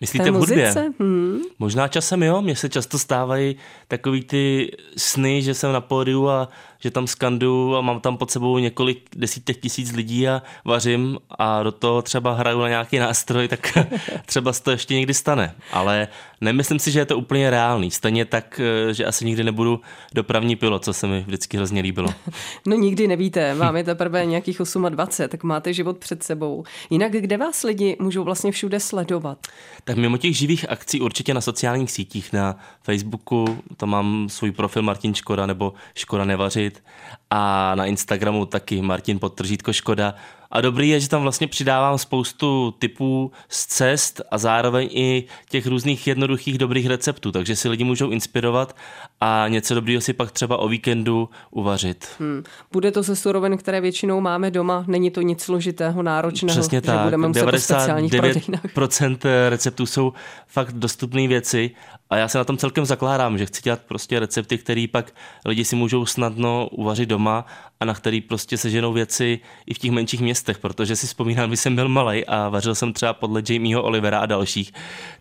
Myslíte 0.00 0.30
v 0.30 0.34
hudbě? 0.34 0.74
Hmm. 1.00 1.40
Možná 1.58 1.88
časem 1.88 2.22
jo, 2.22 2.42
mně 2.42 2.56
se 2.56 2.68
často 2.68 2.98
stávají 2.98 3.56
takový 3.88 4.24
ty 4.24 4.76
sny, 4.96 5.42
že 5.42 5.54
jsem 5.54 5.72
na 5.72 5.80
pódiu 5.80 6.28
a 6.28 6.48
že 6.82 6.90
tam 6.90 7.06
skanduju 7.06 7.76
a 7.76 7.80
mám 7.80 8.00
tam 8.00 8.16
pod 8.16 8.30
sebou 8.30 8.58
několik 8.58 9.08
desítek 9.16 9.60
tisíc 9.60 9.92
lidí 9.92 10.28
a 10.28 10.42
vařím 10.64 11.18
a 11.30 11.62
do 11.62 11.72
toho 11.72 12.02
třeba 12.02 12.34
hraju 12.34 12.60
na 12.60 12.68
nějaký 12.68 12.98
nástroj, 12.98 13.48
tak 13.48 13.78
třeba 14.26 14.52
se 14.52 14.62
to 14.62 14.70
ještě 14.70 14.94
někdy 14.94 15.14
stane. 15.14 15.54
Ale 15.72 16.08
nemyslím 16.40 16.78
si, 16.78 16.90
že 16.90 16.98
je 16.98 17.06
to 17.06 17.18
úplně 17.18 17.50
reálný. 17.50 17.90
Stejně 17.90 18.24
tak, 18.24 18.60
eh, 18.60 18.94
že 18.94 19.04
asi 19.04 19.24
nikdy 19.24 19.44
nebudu 19.44 19.80
dopravní 20.14 20.56
pilot, 20.56 20.84
co 20.84 20.92
se 20.92 21.06
mi 21.06 21.24
vždycky 21.26 21.56
hrozně 21.56 21.82
líbilo. 21.82 22.08
No 22.66 22.76
nikdy 22.76 23.08
nevíte, 23.08 23.54
vám 23.54 23.76
je 23.76 23.84
teprve 23.84 24.26
nějakých 24.26 24.60
28, 24.88 25.28
tak 25.28 25.42
máte 25.42 25.72
život 25.72 25.98
před 25.98 26.22
sebou. 26.22 26.64
Jinak 26.90 27.12
kde 27.12 27.36
vás 27.36 27.62
lidi 27.62 27.96
můžou 28.00 28.24
vlastně 28.24 28.52
všude 28.52 28.80
sledovat? 28.80 29.38
Tak 29.84 29.96
mimo 29.96 30.16
těch 30.16 30.36
živých 30.36 30.70
akcí 30.70 31.00
určitě 31.00 31.34
na 31.34 31.40
sociálních 31.40 31.90
sítích, 31.90 32.32
na 32.32 32.56
Facebooku, 32.82 33.58
tam 33.76 33.88
mám 33.88 34.28
svůj 34.28 34.52
profil 34.52 34.82
Martin 34.82 35.14
Škoda 35.14 35.46
nebo 35.46 35.72
Škoda 35.94 36.24
Nevařit 36.24 36.71
a 37.30 37.74
na 37.74 37.86
Instagramu 37.86 38.46
taky 38.46 38.82
Martin 38.82 39.18
Podtržítko 39.18 39.72
Škoda. 39.72 40.14
A 40.50 40.60
dobrý 40.60 40.88
je, 40.88 41.00
že 41.00 41.08
tam 41.08 41.22
vlastně 41.22 41.46
přidávám 41.46 41.98
spoustu 41.98 42.74
typů 42.78 43.32
z 43.48 43.66
cest 43.66 44.20
a 44.30 44.38
zároveň 44.38 44.88
i 44.92 45.24
těch 45.48 45.66
různých 45.66 46.06
jednoduchých 46.06 46.58
dobrých 46.58 46.86
receptů, 46.86 47.32
takže 47.32 47.56
si 47.56 47.68
lidi 47.68 47.84
můžou 47.84 48.10
inspirovat 48.10 48.76
a 49.24 49.48
něco 49.48 49.74
dobrýho 49.74 50.00
si 50.00 50.12
pak 50.12 50.30
třeba 50.30 50.56
o 50.56 50.68
víkendu 50.68 51.28
uvařit. 51.50 52.08
Hmm. 52.18 52.42
Bude 52.72 52.90
to 52.90 53.02
ze 53.02 53.16
surovin, 53.16 53.56
které 53.56 53.80
většinou 53.80 54.20
máme 54.20 54.50
doma, 54.50 54.84
není 54.86 55.10
to 55.10 55.20
nic 55.20 55.42
složitého, 55.42 56.02
náročného, 56.02 56.60
Přesně 56.60 56.76
že 56.76 56.82
tak. 56.82 57.04
budeme 57.04 57.28
muset 57.28 57.46
99% 57.46 59.18
receptů 59.48 59.86
jsou 59.86 60.12
fakt 60.46 60.72
dostupné 60.72 61.28
věci 61.28 61.70
a 62.12 62.16
já 62.16 62.28
se 62.28 62.38
na 62.38 62.44
tom 62.44 62.56
celkem 62.56 62.86
zakládám, 62.86 63.38
že 63.38 63.46
chci 63.46 63.62
dělat 63.62 63.80
prostě 63.88 64.20
recepty, 64.20 64.58
které 64.58 64.86
pak 64.90 65.14
lidi 65.44 65.64
si 65.64 65.76
můžou 65.76 66.06
snadno 66.06 66.68
uvařit 66.72 67.08
doma 67.08 67.46
a 67.80 67.84
na 67.84 67.94
který 67.94 68.20
prostě 68.20 68.58
seženou 68.58 68.92
věci 68.92 69.40
i 69.66 69.74
v 69.74 69.78
těch 69.78 69.90
menších 69.90 70.20
městech, 70.20 70.58
protože 70.58 70.96
si 70.96 71.06
vzpomínám, 71.06 71.48
když 71.48 71.60
jsem 71.60 71.76
byl 71.76 71.88
malý 71.88 72.26
a 72.26 72.48
vařil 72.48 72.74
jsem 72.74 72.92
třeba 72.92 73.12
podle 73.12 73.42
Jamieho 73.48 73.82
Olivera 73.82 74.18
a 74.18 74.26
dalších, 74.26 74.72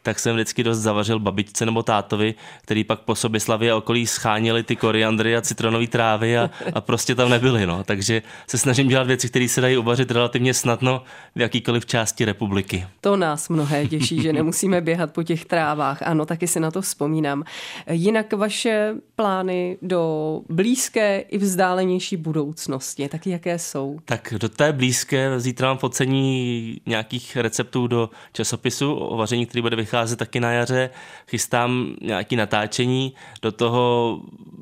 tak 0.02 0.20
jsem 0.20 0.36
vždycky 0.36 0.64
dost 0.64 0.80
zavařil 0.80 1.20
babičce 1.20 1.66
nebo 1.66 1.84
tátovi, 1.84 2.36
který 2.62 2.84
pak 2.84 3.00
po 3.00 3.16
sobě 3.16 3.40
slavě 3.40 3.72
a 3.72 3.76
okolí 3.92 4.08
schánili 4.08 4.64
ty 4.64 4.76
koriandry 4.76 5.36
a 5.36 5.42
citronové 5.42 5.88
trávy 5.88 6.38
a, 6.38 6.50
a 6.74 6.82
prostě 6.82 7.16
tam 7.16 7.30
nebyly. 7.30 7.66
No. 7.66 7.84
Takže 7.84 8.22
se 8.48 8.58
snažím 8.58 8.88
dělat 8.88 9.08
věci, 9.08 9.30
které 9.30 9.48
se 9.48 9.62
dají 9.62 9.78
uvařit 9.78 10.12
relativně 10.12 10.54
snadno 10.54 11.04
v 11.36 11.42
jakýkoliv 11.42 11.86
části 11.86 12.26
republiky. 12.26 12.88
To 13.02 13.18
nás 13.18 13.50
mnohé 13.50 13.88
těší, 13.88 14.22
že 14.22 14.34
nemusíme 14.34 14.82
běhat 14.82 15.14
po 15.14 15.24
těch 15.24 15.46
trávách. 15.46 16.02
Ano, 16.02 16.26
taky 16.26 16.48
si 16.48 16.60
na 16.60 16.72
to 16.72 16.82
vzpomínám. 16.82 17.44
Jinak 17.90 18.34
vaše 18.34 18.96
plány 19.16 19.78
do 19.82 20.42
blízké 20.50 21.20
i 21.20 21.38
vzdálenější 21.38 22.18
budoucnosti, 22.18 23.10
tak 23.10 23.28
jaké 23.28 23.60
jsou? 23.60 24.00
Tak 24.06 24.34
do 24.40 24.50
té 24.50 24.74
blízké 24.74 25.40
zítra 25.40 25.68
mám 25.68 25.78
pocení 25.78 26.78
nějakých 26.86 27.38
receptů 27.38 27.88
do 27.88 28.10
časopisu 28.34 28.94
o 28.94 29.18
vaření, 29.18 29.46
který 29.46 29.62
bude 29.62 29.76
vycházet 29.76 30.16
taky 30.16 30.40
na 30.40 30.52
jaře. 30.52 30.90
Chystám 31.28 31.96
nějaký 32.02 32.36
natáčení, 32.36 33.14
do 33.42 33.52
toho 33.52 33.81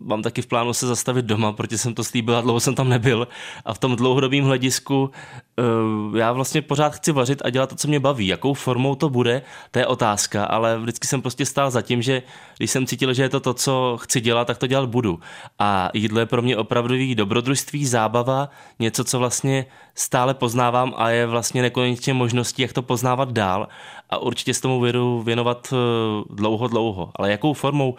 mám 0.02 0.22
taky 0.22 0.42
v 0.42 0.48
plánu 0.48 0.74
se 0.74 0.88
zastavit 0.88 1.26
doma, 1.26 1.52
protože 1.52 1.78
jsem 1.78 1.94
to 1.94 2.04
slíbil 2.04 2.38
a 2.38 2.42
dlouho 2.42 2.60
jsem 2.60 2.76
tam 2.76 2.90
nebyl. 2.90 3.28
A 3.66 3.74
v 3.74 3.78
tom 3.78 3.96
dlouhodobém 3.96 4.44
hledisku 4.44 5.12
uh, 6.12 6.18
já 6.18 6.32
vlastně 6.32 6.62
pořád 6.62 6.96
chci 6.96 7.12
vařit 7.12 7.42
a 7.46 7.50
dělat 7.50 7.70
to, 7.70 7.76
co 7.76 7.88
mě 7.88 8.00
baví. 8.00 8.28
Jakou 8.28 8.54
formou 8.54 8.96
to 8.96 9.10
bude, 9.10 9.42
to 9.72 9.80
je 9.80 9.86
otázka, 9.86 10.46
ale 10.46 10.78
vždycky 10.78 11.08
jsem 11.08 11.22
prostě 11.22 11.46
stál 11.46 11.72
za 11.72 11.82
tím, 11.82 12.02
že 12.02 12.24
když 12.58 12.72
jsem 12.72 12.86
cítil, 12.86 13.14
že 13.14 13.24
je 13.24 13.30
to 13.30 13.40
to, 13.40 13.54
co 13.54 13.98
chci 14.02 14.22
dělat, 14.22 14.48
tak 14.48 14.58
to 14.58 14.68
dělat 14.68 14.90
budu. 14.90 15.20
A 15.60 15.90
jídlo 15.94 16.20
je 16.20 16.26
pro 16.26 16.42
mě 16.42 16.58
opravdový 16.58 17.16
dobrodružství, 17.16 17.86
zábava, 17.86 18.50
něco, 18.80 19.04
co 19.04 19.20
vlastně 19.20 19.66
stále 19.96 20.34
poznávám 20.34 20.94
a 20.98 21.10
je 21.10 21.26
vlastně 21.26 21.62
nekonečně 21.62 22.14
možností, 22.14 22.62
jak 22.62 22.74
to 22.74 22.82
poznávat 22.82 23.32
dál. 23.32 23.68
A 24.10 24.18
určitě 24.18 24.54
s 24.54 24.62
tomu 24.62 24.80
vědu 24.80 25.22
věnovat 25.22 25.74
eh, 25.74 25.76
dlouho, 26.30 26.68
dlouho. 26.68 27.12
Ale 27.16 27.32
jakou 27.32 27.54
formou? 27.54 27.96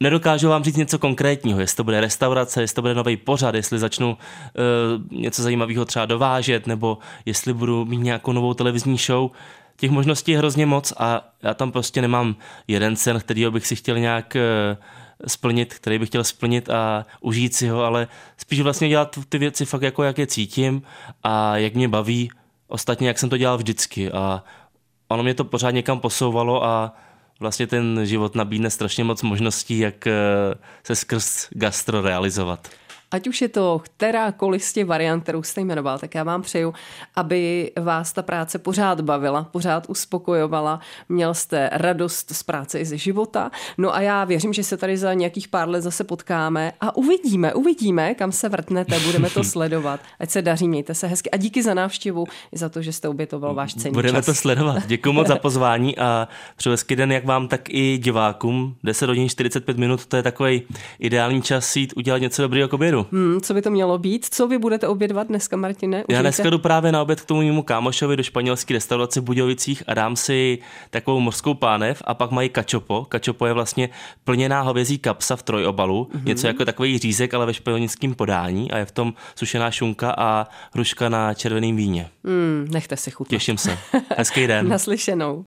Nedokážu 0.00 0.48
vám 0.48 0.64
říct 0.64 0.76
něco 0.76 0.98
konkrétního, 0.98 1.60
jestli 1.60 1.76
to 1.76 1.84
bude 1.84 2.00
restaurace, 2.00 2.60
jestli 2.60 2.74
to 2.74 2.82
bude 2.82 2.94
nový 2.94 3.16
pořad, 3.16 3.54
jestli 3.54 3.78
začnu 3.78 4.08
uh, 4.10 5.18
něco 5.20 5.42
zajímavého 5.42 5.84
třeba 5.84 6.06
dovážet, 6.06 6.66
nebo 6.66 6.98
jestli 7.26 7.52
budu 7.52 7.84
mít 7.84 7.98
nějakou 7.98 8.32
novou 8.32 8.54
televizní 8.54 8.98
show. 8.98 9.30
Těch 9.76 9.90
možností 9.90 10.32
je 10.32 10.38
hrozně 10.38 10.66
moc 10.66 10.92
a 10.96 11.28
já 11.42 11.54
tam 11.54 11.72
prostě 11.72 12.02
nemám 12.02 12.36
jeden 12.68 12.96
sen, 12.96 13.20
který 13.20 13.50
bych 13.50 13.66
si 13.66 13.76
chtěl 13.76 13.98
nějak 13.98 14.36
uh, 14.36 14.84
splnit, 15.26 15.74
který 15.74 15.98
bych 15.98 16.08
chtěl 16.08 16.24
splnit 16.24 16.70
a 16.70 17.06
užít 17.20 17.54
si 17.54 17.68
ho, 17.68 17.82
ale 17.84 18.08
spíš 18.36 18.60
vlastně 18.60 18.88
dělat 18.88 19.18
ty 19.28 19.38
věci 19.38 19.64
fakt 19.64 19.82
jako 19.82 20.02
jak 20.02 20.18
je 20.18 20.26
cítím 20.26 20.82
a 21.22 21.56
jak 21.56 21.74
mě 21.74 21.88
baví, 21.88 22.30
ostatně 22.68 23.08
jak 23.08 23.18
jsem 23.18 23.28
to 23.28 23.36
dělal 23.36 23.58
vždycky 23.58 24.12
a 24.12 24.44
ono 25.08 25.22
mě 25.22 25.34
to 25.34 25.44
pořád 25.44 25.70
někam 25.70 26.00
posouvalo 26.00 26.64
a 26.64 26.96
vlastně 27.40 27.66
ten 27.66 28.00
život 28.06 28.34
nabídne 28.34 28.70
strašně 28.70 29.04
moc 29.04 29.22
možností, 29.22 29.78
jak 29.78 30.06
eh, 30.06 30.12
se 30.84 30.94
skrz 30.96 31.48
gastro 31.50 32.02
realizovat. 32.02 32.68
Ať 33.10 33.28
už 33.28 33.42
je 33.42 33.48
to 33.48 33.80
kterákoliv 33.84 34.64
z 34.64 34.72
těch 34.72 34.86
variant, 34.86 35.22
kterou 35.22 35.42
jste 35.42 35.60
jmenoval, 35.60 35.98
tak 35.98 36.14
já 36.14 36.24
vám 36.24 36.42
přeju, 36.42 36.74
aby 37.16 37.72
vás 37.80 38.12
ta 38.12 38.22
práce 38.22 38.58
pořád 38.58 39.00
bavila, 39.00 39.44
pořád 39.44 39.86
uspokojovala, 39.88 40.80
měl 41.08 41.34
jste 41.34 41.70
radost 41.72 42.30
z 42.34 42.42
práce 42.42 42.80
i 42.80 42.84
ze 42.84 42.96
života. 42.98 43.50
No 43.78 43.94
a 43.94 44.00
já 44.00 44.24
věřím, 44.24 44.52
že 44.52 44.64
se 44.64 44.76
tady 44.76 44.96
za 44.96 45.14
nějakých 45.14 45.48
pár 45.48 45.68
let 45.68 45.80
zase 45.80 46.04
potkáme 46.04 46.72
a 46.80 46.96
uvidíme, 46.96 47.54
uvidíme, 47.54 48.14
kam 48.14 48.32
se 48.32 48.48
vrtnete, 48.48 49.00
budeme 49.00 49.30
to 49.30 49.44
sledovat. 49.54 50.00
Ať 50.20 50.30
se 50.30 50.42
daří, 50.42 50.68
mějte 50.68 50.94
se 50.94 51.06
hezky 51.06 51.30
a 51.30 51.36
díky 51.36 51.62
za 51.62 51.74
návštěvu 51.74 52.26
i 52.52 52.58
za 52.58 52.68
to, 52.68 52.82
že 52.82 52.92
jste 52.92 53.08
obětoval 53.08 53.54
váš 53.54 53.74
cenný 53.74 53.94
Budeme 53.94 54.18
čas. 54.18 54.26
to 54.26 54.34
sledovat. 54.34 54.86
Děkuji 54.86 55.12
moc 55.12 55.28
za 55.28 55.36
pozvání 55.48 55.98
a 55.98 56.28
přeju 56.56 56.72
hezký 56.72 56.96
den 56.96 57.12
jak 57.12 57.24
vám, 57.24 57.48
tak 57.48 57.60
i 57.68 57.98
divákům. 57.98 58.76
10 58.84 59.08
hodin 59.08 59.28
45 59.28 59.78
minut, 59.78 60.06
to 60.06 60.16
je 60.16 60.22
takový 60.22 60.62
ideální 60.98 61.42
čas 61.42 61.76
jít 61.76 61.92
udělat 61.96 62.18
něco 62.18 62.42
dobrého 62.42 62.68
k 62.68 62.72
obědu 62.72 62.97
obědu. 62.98 63.30
Hmm, 63.30 63.40
co 63.40 63.54
by 63.54 63.62
to 63.62 63.70
mělo 63.70 63.98
být? 63.98 64.26
Co 64.30 64.48
vy 64.48 64.58
budete 64.58 64.88
obědvat 64.88 65.28
dneska, 65.28 65.56
Martine? 65.56 65.96
Užijte? 65.96 66.14
Já 66.14 66.22
dneska 66.22 66.50
jdu 66.50 66.58
právě 66.58 66.92
na 66.92 67.02
oběd 67.02 67.20
k 67.20 67.24
tomu 67.24 67.42
mému 67.42 67.62
kámošovi 67.62 68.16
do 68.16 68.22
španělské 68.22 68.74
restaurace 68.74 69.20
v 69.20 69.24
Budějovicích 69.24 69.82
a 69.86 69.94
dám 69.94 70.16
si 70.16 70.58
takovou 70.90 71.20
mořskou 71.20 71.54
pánev 71.54 72.02
a 72.04 72.14
pak 72.14 72.30
mají 72.30 72.48
kačopo. 72.48 73.06
Kačopo 73.08 73.46
je 73.46 73.52
vlastně 73.52 73.88
plněná 74.24 74.60
hovězí 74.60 74.98
kapsa 74.98 75.36
v 75.36 75.42
trojobalu, 75.42 76.08
mm-hmm. 76.10 76.24
něco 76.24 76.46
jako 76.46 76.64
takový 76.64 76.98
řízek, 76.98 77.34
ale 77.34 77.46
ve 77.46 77.54
španělském 77.54 78.14
podání 78.14 78.70
a 78.70 78.78
je 78.78 78.84
v 78.84 78.92
tom 78.92 79.14
sušená 79.36 79.70
šunka 79.70 80.14
a 80.18 80.46
hruška 80.74 81.08
na 81.08 81.34
červeném 81.34 81.76
víně. 81.76 82.08
Hmm, 82.24 82.68
nechte 82.70 82.96
si 82.96 83.10
chutnat. 83.10 83.30
Těším 83.30 83.58
se. 83.58 83.78
Hezký 84.16 84.46
den. 84.46 84.68
Naslyšenou. 84.68 85.36